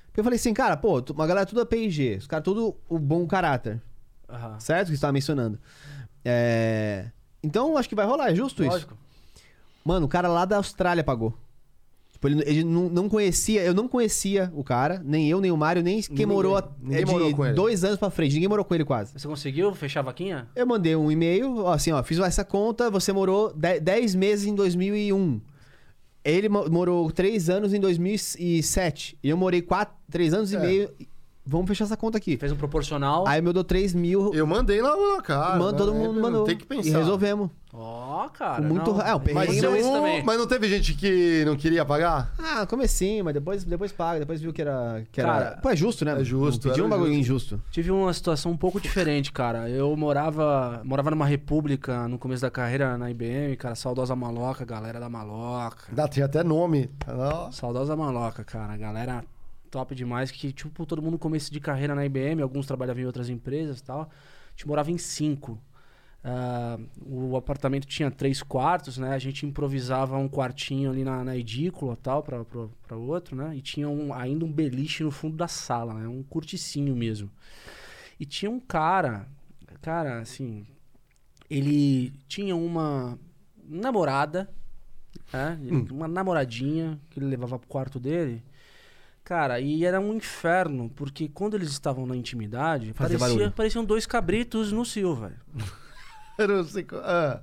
[0.06, 2.98] Porque eu falei assim, cara, pô, uma galera tudo é PIG, os caras tudo o
[2.98, 3.80] bom caráter,
[4.28, 4.60] Aham.
[4.60, 4.88] certo?
[4.88, 5.58] Que você tava mencionando.
[6.24, 7.10] É...
[7.42, 8.72] Então, acho que vai rolar, é justo isso.
[8.72, 8.96] Lógico.
[9.84, 11.36] Mano, o cara lá da Austrália pagou.
[12.22, 15.56] Tipo, ele, ele não, não conhecia, eu não conhecia o cara, nem eu, nem o
[15.56, 16.26] Mário, nem quem Ninguém.
[16.26, 17.54] morou a- Ninguém é de morou com ele.
[17.54, 18.34] dois anos pra frente.
[18.34, 19.12] Ninguém morou com ele quase.
[19.18, 20.46] Você conseguiu fechar a vaquinha?
[20.54, 25.40] Eu mandei um e-mail, assim, ó, fiz essa conta, você morou 10 meses em 2001.
[26.24, 29.18] Ele mo- morou 3 anos em 2007.
[29.20, 29.66] E eu morei
[30.08, 30.56] 3 anos É.
[30.56, 30.90] e meio.
[31.44, 32.36] Vamos fechar essa conta aqui.
[32.36, 33.26] Fez um proporcional.
[33.26, 34.32] Aí meu deu 3 mil.
[34.32, 35.58] Eu mandei lá na cara.
[35.58, 35.98] mano, todo né?
[35.98, 36.44] mundo mandou.
[36.44, 36.88] Tem que pensar.
[36.88, 37.50] E resolvemos.
[37.74, 38.56] Ó, cara.
[38.60, 39.00] Com muito- não.
[39.00, 40.22] é, perrengue, Mas, não- isso um- também.
[40.22, 42.30] mas não teve gente que não queria pagar?
[42.38, 44.20] Ah, comecinho, mas depois, depois paga.
[44.20, 45.02] Depois viu que era.
[45.10, 45.32] Que era...
[45.32, 46.20] Cara, Pô, é justo, né?
[46.20, 47.54] é justo, Pediu era um bagulho justo.
[47.54, 47.62] injusto.
[47.70, 49.70] Tive uma situação um pouco diferente, cara.
[49.70, 53.74] Eu morava, morava numa república no começo da carreira na IBM, cara.
[53.74, 55.86] Saudosa Maloca, galera da Maloca.
[55.92, 56.90] Dá, tinha até nome.
[57.52, 58.76] Saudosa Maloca, cara.
[58.76, 59.24] Galera
[59.70, 60.30] top demais.
[60.30, 62.42] Que, tipo, todo mundo começo de carreira na IBM.
[62.42, 64.02] Alguns trabalhavam em outras empresas e tal.
[64.02, 65.58] A gente morava em cinco.
[66.24, 69.12] Ah, o apartamento tinha três quartos, né?
[69.14, 73.56] A gente improvisava um quartinho ali na, na edícula tal, pra outro, né?
[73.56, 76.06] E tinha um- ainda um beliche no fundo da sala, né?
[76.06, 77.28] Um curticinho mesmo.
[78.20, 79.26] E tinha um cara,
[79.80, 80.64] cara, assim,
[81.50, 83.18] ele tinha uma
[83.68, 84.48] namorada,
[85.32, 85.58] né?
[85.72, 85.86] Hum.
[85.90, 88.44] uma namoradinha que ele levava pro quarto dele.
[89.24, 93.52] Cara, e era um inferno, porque quando eles estavam na intimidade, parecia, barulho.
[93.52, 95.36] pareciam dois cabritos no cio, velho.
[96.38, 97.42] Eu não sei co- ah.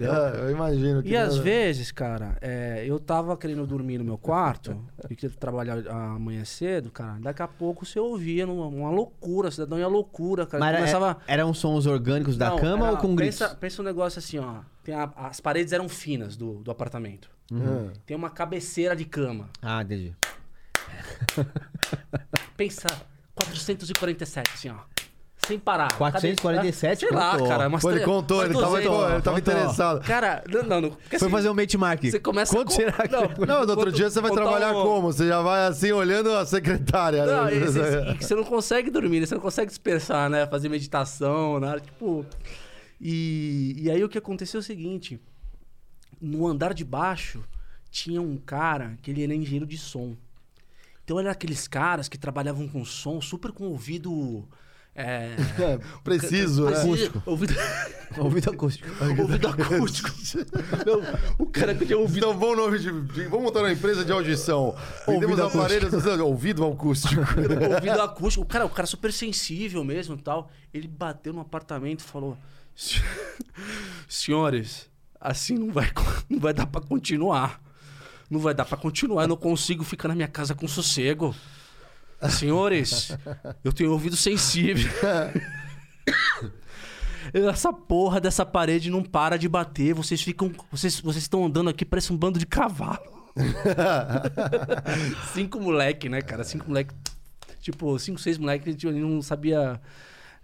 [0.00, 1.02] Ah, eu imagino.
[1.02, 5.16] que E às não- vezes, cara, é, eu tava querendo dormir no meu quarto, e
[5.16, 9.88] queria trabalhar amanhã cedo, cara, daqui a pouco você ouvia numa, uma loucura, cidadão ia
[9.88, 10.60] loucura, cara.
[10.60, 11.18] Mas era- começava...
[11.26, 13.38] eram sons orgânicos da Não, cama era- ou com gritos?
[13.40, 14.60] pensa, pensa um negócio assim, ó.
[14.84, 17.28] Tem a- as paredes eram finas do, do apartamento.
[17.52, 17.92] Ah.
[18.06, 19.50] Tem uma cabeceira de cama.
[19.60, 20.14] Ah, entendi.
[22.56, 22.86] Pensa
[23.34, 24.76] 447, assim, ó.
[25.46, 25.92] Sem parar.
[25.98, 27.00] 447?
[27.00, 27.48] Sei lá, Contou.
[27.48, 27.66] cara.
[27.68, 28.86] Umas Pô, ele contou, ele tava, 200.
[28.88, 29.38] pô, ele tava contou.
[29.38, 30.00] interessado.
[30.04, 30.80] Cara, não, não.
[30.82, 32.04] não porque Foi assim, fazer um benchmark.
[32.04, 33.08] Você começa Quanto com- será que...
[33.12, 35.12] Não, Não, no outro Quanto- dia você vai trabalhar um- como?
[35.12, 37.26] Você já vai assim olhando a secretária.
[37.26, 37.56] Não, né?
[37.56, 39.26] e você, você não consegue dormir, né?
[39.26, 40.46] Você não consegue dispersar, né?
[40.46, 42.24] Fazer meditação, nada, tipo...
[43.00, 45.20] E, e aí o que aconteceu é o seguinte.
[46.20, 47.42] No andar de baixo,
[47.90, 50.14] tinha um cara que ele era engenheiro de som.
[51.04, 54.48] Então ele era aqueles caras que trabalhavam com som, super com ouvido
[54.94, 55.30] É.
[56.04, 56.76] Preciso, né?
[56.82, 57.22] Acústico.
[57.24, 57.54] Ouvido,
[58.18, 58.88] Ouvido acústico.
[59.18, 60.10] ouvido acústico.
[60.86, 62.26] Não, o cara que tinha ouvido.
[62.26, 64.76] Então, bom nome de, Vamos montar uma empresa de audição.
[65.06, 65.94] Vendemos Ouvido aparelhos.
[66.20, 67.22] Ouvido acústico.
[67.74, 68.44] ouvido acústico.
[68.44, 70.50] O cara, o cara super sensível mesmo e tal.
[70.74, 72.36] Ele bateu no apartamento e falou:
[72.76, 73.00] "Se-
[74.08, 75.90] Senhores, assim não vai,
[76.28, 77.60] não vai dar pra continuar.
[78.28, 79.22] Não vai dar pra continuar.
[79.22, 81.34] Eu não consigo ficar na minha casa com sossego.
[82.30, 83.16] Senhores,
[83.64, 84.90] eu tenho ouvido sensível.
[87.32, 89.94] Essa porra dessa parede não para de bater.
[89.94, 90.52] Vocês ficam.
[90.70, 93.32] Vocês, vocês estão andando aqui, parece um bando de cavalo.
[95.32, 96.44] cinco moleque, né, cara?
[96.44, 96.94] Cinco moleque.
[97.60, 99.80] Tipo, cinco, seis moleque, a gente não sabia.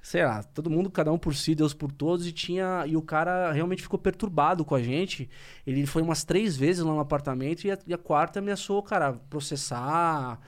[0.01, 2.85] Sei lá, todo mundo, cada um por si, Deus por todos, e tinha.
[2.87, 5.29] E o cara realmente ficou perturbado com a gente.
[5.67, 9.13] Ele foi umas três vezes lá no apartamento e a, e a quarta ameaçou, cara,
[9.29, 10.41] processar.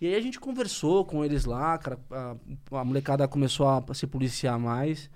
[0.00, 1.98] E aí a gente conversou com eles lá, cara.
[2.10, 2.36] A,
[2.80, 5.08] a molecada começou a se policiar mais.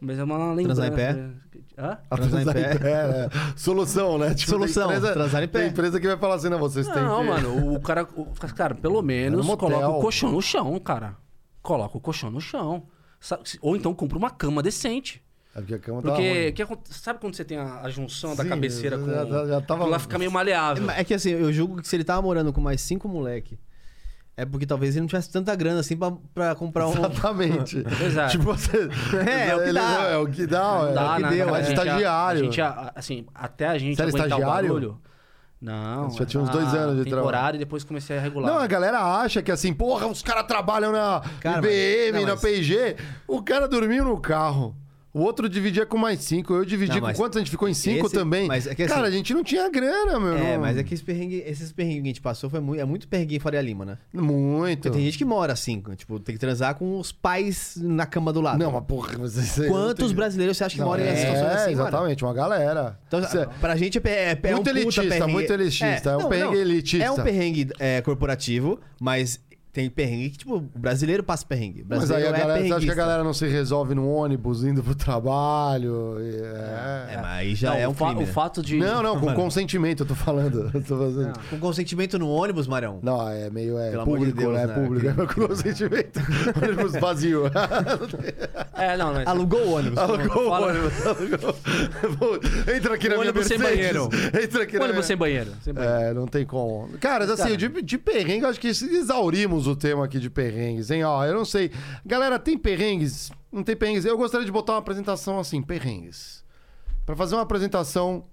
[0.00, 0.82] Mas é uma lembrança.
[0.82, 1.30] Transar em pé?
[1.76, 1.98] Hã?
[2.16, 3.08] Transar em pé.
[3.08, 3.28] né?
[3.56, 4.32] Solução, né?
[4.32, 5.58] Tipo, Solução, tem empresa, transar em pé.
[5.60, 7.28] Tem empresa que vai falar assim, não, vocês têm Não, que...
[7.28, 9.68] mano, o cara, o- cara, pelo menos motel.
[9.70, 11.16] coloca o colchão no chão, cara.
[11.60, 12.84] Coloca o colchão no chão.
[13.60, 15.20] Ou então compra uma cama decente.
[15.52, 16.76] É porque a cama tá Porque, ruim.
[16.84, 19.10] que sabe quando você tem a, a junção da Sim, cabeceira eu com.
[19.10, 20.88] já- já- já tava- lá fica meio maleável.
[20.90, 23.58] É que assim, eu julgo que se ele tava morando com mais cinco moleque,
[24.40, 26.92] é porque talvez ele não tivesse tanta grana assim pra, pra comprar um.
[26.92, 27.78] Exatamente.
[28.04, 28.30] Exato.
[28.30, 28.88] Tipo, você...
[29.28, 29.82] É, é o que dá.
[29.82, 31.46] não- É o que dá, Não é dá, o que né, deu.
[31.46, 31.56] cara?
[31.56, 32.40] É A gente- estagiário.
[32.40, 34.44] A, gente, a- assim, até a gente Você era estagiário?
[34.46, 35.00] o barulho.
[35.60, 36.08] Não.
[36.08, 37.16] Você já tinha uns dois anos de trabalho.
[37.16, 38.52] temporário e depois comecei a regular.
[38.52, 42.28] Não, a galera acha que assim, porra, os caras trabalham na Cara, IBM, mas- não,
[42.28, 42.96] na mas- P&G.
[43.26, 44.76] O cara dormiu no carro.
[45.12, 46.52] O outro dividia com mais cinco.
[46.54, 47.36] Eu dividi Não, com mas quantos?
[47.36, 48.46] A gente ficou em cinco esse- também.
[48.46, 50.34] mas é que assim- cara, a gente não tinha grana, meu.
[50.36, 52.80] É, não- mas é que esse perrengue, esses perrengues que a gente passou foi muito,
[52.80, 53.98] é muito perrengue em Faria Lima, né?
[54.12, 54.82] Muito.
[54.82, 58.32] Porque tem gente que mora assim, tipo, tem que transar com os pais na cama
[58.32, 58.58] do lado.
[58.58, 59.66] Não, mas porra, você...
[59.66, 61.88] Quantos brasileiros você acha que moram em situações É, assim, mano?
[61.88, 62.98] exatamente, uma galera.
[63.08, 65.32] Então, Cê- pra gente é, é, é Muito um elitista, perrengue.
[65.32, 67.06] muito elitista, é um perrengue elitista.
[67.06, 69.40] É um perrengue é, corporativo, mas
[69.72, 71.82] tem perrengue que, tipo, o brasileiro passa perrengue.
[71.82, 72.94] O Mas aí brasileiro a é galera, você acha que a perrenguista.
[72.96, 76.16] galera não se resolve no ônibus, indo pro trabalho?
[76.20, 77.14] e- É.
[77.14, 78.32] É, mas aí já Não, é o, um fa- crime, o né?
[78.32, 78.76] fato de.
[78.78, 80.70] Não, não, com consentimento, eu tô falando.
[80.74, 81.32] Eu tô fazendo.
[81.50, 82.98] Com consentimento no ônibus, Marão.
[83.02, 84.66] Não, é meio é Pelo amor de público, Deus, né?
[84.66, 84.74] né?
[84.74, 86.20] Público, é com consentimento.
[86.62, 87.44] ônibus vazio.
[88.74, 89.26] É, não, mas.
[89.26, 89.98] Alugou o ônibus.
[89.98, 91.54] Alugou o Fala- ônibus, alugou.
[92.74, 93.98] Entra aqui na minha Ônibus sem Mercedes.
[93.98, 94.08] banheiro.
[94.42, 95.02] Entra aqui na Ônibus minha...
[95.02, 95.50] sem banheiro.
[95.62, 95.96] Sem banheiro.
[95.98, 96.88] É, não tem como.
[96.98, 101.04] Cara, assim, de, de perrengue, eu acho que exaurimos o tema aqui de perrengues, hein?
[101.04, 101.70] Ó, eu não sei.
[102.04, 103.30] Galera, tem perrengues?
[103.50, 104.04] Não tem perrengues?
[104.04, 106.44] Eu gostaria de botar uma apresentação assim, perrengues.
[107.04, 108.24] Pra fazer uma apresentação.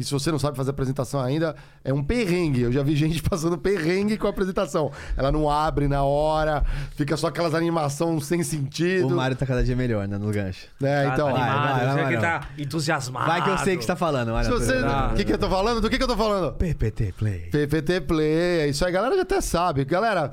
[0.00, 2.62] E se você não sabe fazer apresentação ainda, é um perrengue.
[2.62, 4.90] Eu já vi gente passando perrengue com a apresentação.
[5.14, 6.64] Ela não abre na hora,
[6.96, 9.08] fica só aquelas animações sem sentido.
[9.08, 10.66] O Mário tá cada dia melhor, né, no gancho.
[10.82, 11.26] É, Tá- então.
[11.32, 13.26] tá animado, vai, vai, você vai, que tá entusiasmado.
[13.26, 14.50] Vai que eu sei o que você tá falando, Mário.
[14.58, 14.78] Se você.
[15.12, 15.80] O que, que eu tô falando?
[15.82, 16.52] Do que, que eu tô falando?
[16.54, 17.50] PPT Play.
[17.50, 18.32] PPT Play,
[18.62, 19.84] é isso aí, galera já até sabe.
[19.84, 20.30] Galera,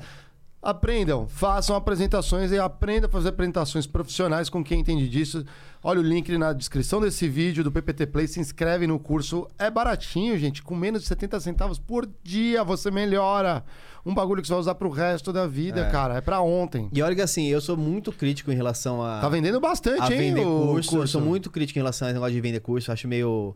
[0.62, 5.44] aprendam, façam apresentações e aprendam a fazer apresentações profissionais com quem entende disso.
[5.82, 9.46] Olha o link na descrição desse vídeo do PPT Play, se inscreve no curso.
[9.58, 13.64] É baratinho, gente, com menos de 70 centavos por dia você melhora.
[14.04, 16.16] Um bagulho que você vai usar pro resto da vida, cara.
[16.16, 16.88] É pra ontem.
[16.92, 19.20] E olha que assim, eu sou muito crítico em relação a.
[19.20, 20.96] Tá vendendo bastante, a hein, vender o curso.
[20.96, 22.90] Eu sou muito crítico em relação a esse negócio de vender curso.
[22.90, 23.54] Eu acho meio.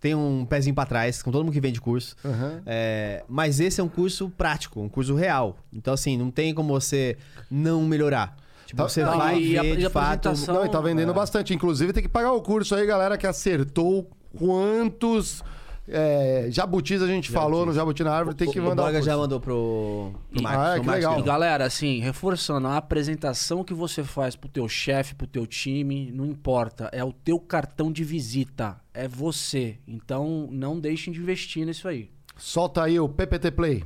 [0.00, 2.14] Tem um pezinho pra trás, com todo mundo que vende curso.
[2.24, 2.62] Aham.
[2.66, 5.56] É, mas esse é um curso prático, um curso real.
[5.72, 7.16] Então, assim, não tem como você
[7.50, 8.36] não melhorar.
[8.66, 10.26] Tipo, Tá- você não, vai e a- ver e de a fato.
[10.28, 11.14] apresentação- Não, e tá vendendo É.
[11.14, 11.52] bastante.
[11.54, 15.42] Inclusive, tem que pagar o curso aí, galera, que acertou quantos
[15.86, 18.34] é, jabutis a gente falou no Jabuti na Árvore.
[18.34, 19.02] Tem que o mandar o curso.
[19.02, 20.62] já mandou pro, pro E- Marcos.
[20.64, 21.18] Ah, é, que Marcos legal.
[21.18, 26.10] E galera, assim, reforçando, a apresentação que você faz pro teu chefe, pro teu time,
[26.10, 26.88] não importa.
[26.90, 28.80] É o teu cartão de visita.
[28.94, 29.76] É você.
[29.86, 32.08] Então, não deixem de investir nisso aí.
[32.38, 33.84] Solta aí o PPT Play.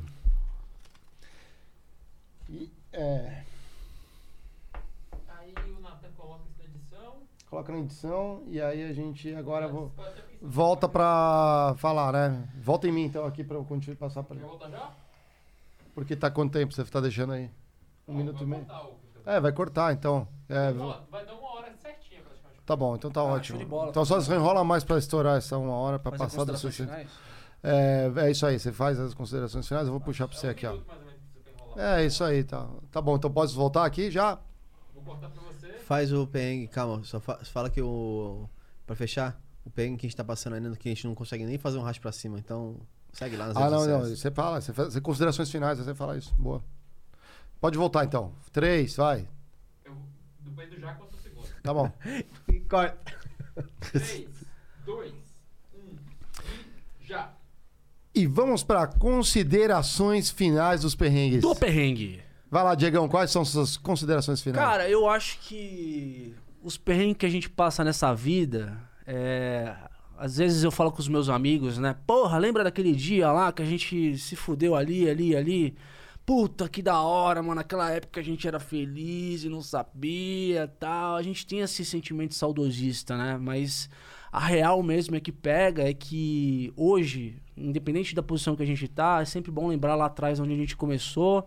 [2.48, 3.42] E, é,
[6.18, 7.14] coloca isso na edição.
[7.48, 10.38] coloca na edição e aí a gente agora vo- Pode até pensar.
[10.46, 12.48] volta pra falar, né?
[12.60, 14.90] Volta em mim então aqui pra eu continuar passar pra Quer voltar já?
[15.94, 17.50] Porque tá quanto tempo você tá deixando aí?
[18.06, 18.66] Um Não, minuto vai e meio.
[19.26, 20.26] É, vai cortar então.
[20.48, 22.62] É, Ó, vai dar uma hora certinha praticamente.
[22.64, 23.58] tá bom, então tá ótimo.
[23.58, 23.90] show de bola.
[23.90, 26.72] Então só se enrola mais pra estourar essa uma hora pra Fazer passar 60.
[26.92, 27.10] finais?
[27.62, 30.64] É, é isso aí, você faz as considerações finais, eu vou puxar pra você aqui,
[30.64, 30.70] ó.
[30.70, 31.98] Um minuto mais ou menos que você tem que enrolar.
[31.98, 32.66] É isso aí, tá.
[32.92, 34.38] Tá bom, então posso voltar aqui já?
[34.94, 35.47] Vou cortar pra você.
[35.88, 38.46] Faz o perrengue, calma, só fa- fala que o.
[38.86, 41.46] Pra fechar, o perrengue que a gente tá passando ainda, que a gente não consegue
[41.46, 42.76] nem fazer um racho pra cima, então
[43.10, 44.04] segue lá nas Ah, redes não, não.
[44.14, 46.34] Você fala, você faz considerações finais, você fala isso.
[46.34, 46.62] Boa.
[47.58, 48.34] Pode voltar então.
[48.52, 49.26] Três, vai.
[49.82, 49.96] Eu-
[50.54, 51.46] Valendo já quanto segundo.
[51.62, 51.90] Tá bom.
[52.48, 52.98] E corta.
[53.90, 54.28] 3,
[54.84, 55.12] 2,
[55.74, 55.78] 1
[57.00, 57.32] e já.
[58.14, 61.40] E vamos para considerações finais dos perrengues.
[61.40, 62.22] Do perrengue.
[62.50, 64.64] Vai lá, Diegão, quais são suas considerações finais?
[64.64, 68.76] Cara, eu acho que os perrengues que a gente passa nessa vida,
[69.06, 69.74] é...
[70.16, 71.96] às vezes eu falo com os meus amigos, né?
[72.06, 75.76] Porra, lembra daquele dia lá que a gente se fudeu ali, ali, ali?
[76.24, 77.54] Puta, que da hora, mano.
[77.54, 81.16] Naquela época a gente era feliz e não sabia tal.
[81.16, 83.38] A gente tem esse sentimento saudosista, né?
[83.38, 83.88] Mas
[84.30, 88.86] a real mesmo é que pega é que hoje, independente da posição que a gente
[88.88, 91.46] tá, é sempre bom lembrar lá atrás onde a gente começou,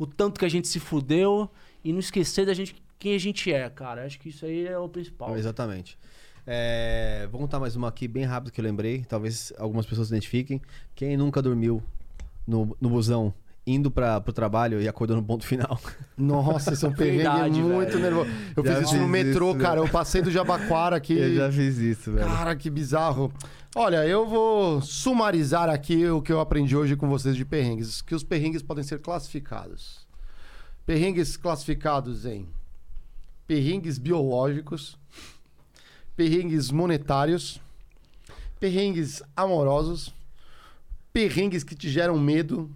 [0.00, 1.46] o tanto que a gente se fudeu
[1.84, 4.06] e não esquecer da gente quem a gente é, cara.
[4.06, 5.36] Acho que isso aí é o principal.
[5.36, 5.98] Exatamente.
[6.46, 9.04] É, vou contar mais uma aqui bem rápido que eu lembrei.
[9.04, 10.58] Talvez algumas pessoas se identifiquem.
[10.94, 11.82] Quem nunca dormiu
[12.46, 13.34] no, no busão
[13.74, 15.80] indo para pro trabalho e acordou no ponto final?
[16.16, 18.02] Nossa, esse é um perrengue Verdade, muito velho.
[18.02, 18.30] nervoso.
[18.56, 19.80] Eu Já fiz isso no fiz metrô, isso, cara.
[19.80, 21.16] Eu passei do Jabaquara aqui.
[21.52, 22.26] fiz isso, velho.
[22.26, 23.32] Cara, que bizarro.
[23.74, 28.02] Olha, eu vou sumarizar aqui o que eu aprendi hoje com vocês de perrengues.
[28.02, 30.06] Que os perrengues podem ser classificados.
[30.84, 32.48] Perrengues classificados em
[33.46, 34.96] perrengues biológicos,
[36.16, 37.60] perrengues monetários,
[38.60, 40.14] perrengues amorosos,
[41.12, 42.70] perrengues que te geram medo,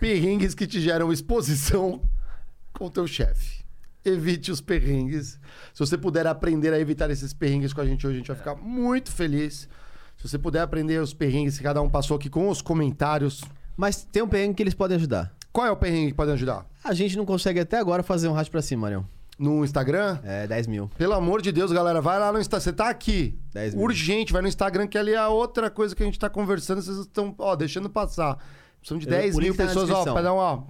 [0.00, 2.02] perrengues que te geram exposição
[2.72, 3.60] com o teu chefe.
[4.04, 5.38] Evite os perrengues.
[5.74, 8.36] Se você puder aprender a evitar esses perrengues com a gente hoje, a gente vai
[8.36, 9.68] ficar muito feliz.
[10.16, 13.42] Se você puder aprender os perrengues que cada um passou aqui com os comentários.
[13.76, 15.34] Mas tem um perrengue que eles podem ajudar.
[15.52, 16.66] Qual é o perrengue que pode ajudar?
[16.82, 19.06] A gente não consegue até agora fazer um rato pra cima, Marião.
[19.38, 20.18] No Instagram?
[20.22, 20.90] É 10 mil.
[20.98, 22.62] Pelo amor de Deus, galera, vai lá no Instagram.
[22.62, 23.38] Você tá aqui.
[23.52, 23.84] 10 mil.
[23.84, 26.82] Urgente, vai no Instagram, que ali é a outra coisa que a gente tá conversando.
[26.82, 28.38] Vocês estão, ó, deixando passar.
[28.80, 30.12] Precisamos de Eu- 10 o mil link tá na pessoas, ó, descrição.
[30.14, 30.42] pra dar uma.
[30.42, 30.62] ó,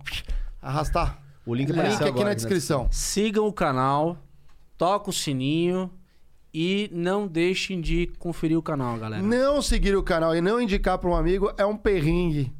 [0.60, 1.18] arrastar.
[1.46, 2.34] O link Link apareceu aqui agora na né?
[2.34, 2.88] descrição.
[2.90, 4.16] Sigam o canal,
[4.76, 5.90] toca o sininho
[6.52, 9.22] e não deixem de conferir o canal, galera.
[9.22, 12.52] Não seguir o canal e não indicar pra um amigo é um perrengue.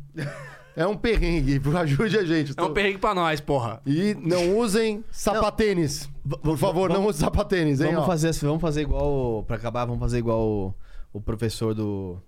[0.76, 1.60] É um perrengue.
[1.76, 2.54] Ajude a gente.
[2.56, 3.82] É um perrengue pra nós, porra.
[3.84, 6.08] E não usem sapatênis.
[6.42, 7.88] Por favor, não usem sapatênis, hein?
[7.88, 8.06] Vamos ó.
[8.06, 9.44] fazer, assim, vamos fazer igual.
[9.46, 10.74] Pra acabar, vamos fazer igual o,
[11.12, 12.18] o professor do.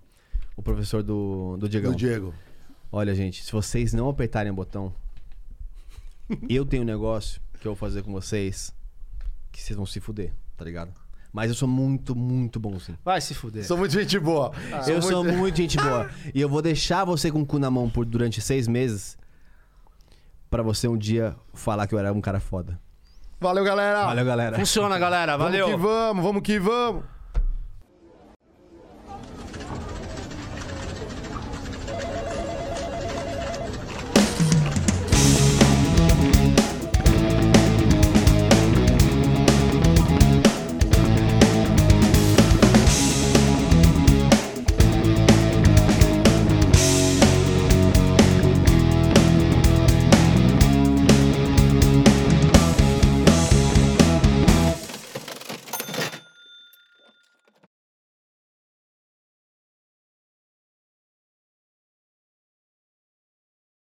[0.55, 1.91] O professor do, do Diegão.
[1.91, 2.33] Do Diego.
[2.95, 4.93] Olha, gente, se vocês não apertarem o botão,
[6.47, 8.71] eu tenho um negócio que eu vou fazer com vocês
[9.51, 10.93] que vocês vão se fuder, tá ligado?
[11.31, 12.95] Mas eu sou muito, muito bom sim.
[13.03, 13.65] Vai se fuder.
[13.65, 14.51] Sou muito gente boa.
[14.87, 16.07] eu sou muito gente boa.
[16.35, 19.17] E eu vou deixar você com o cu na mão por durante seis meses
[20.47, 22.79] pra você um dia falar que eu era um cara foda.
[23.41, 24.05] Valeu, galera.
[24.05, 24.55] Valeu, galera.
[24.59, 25.35] Funciona, galera.
[25.35, 25.67] Vamos Valeu.
[25.67, 27.03] que vamos, vamos que vamos.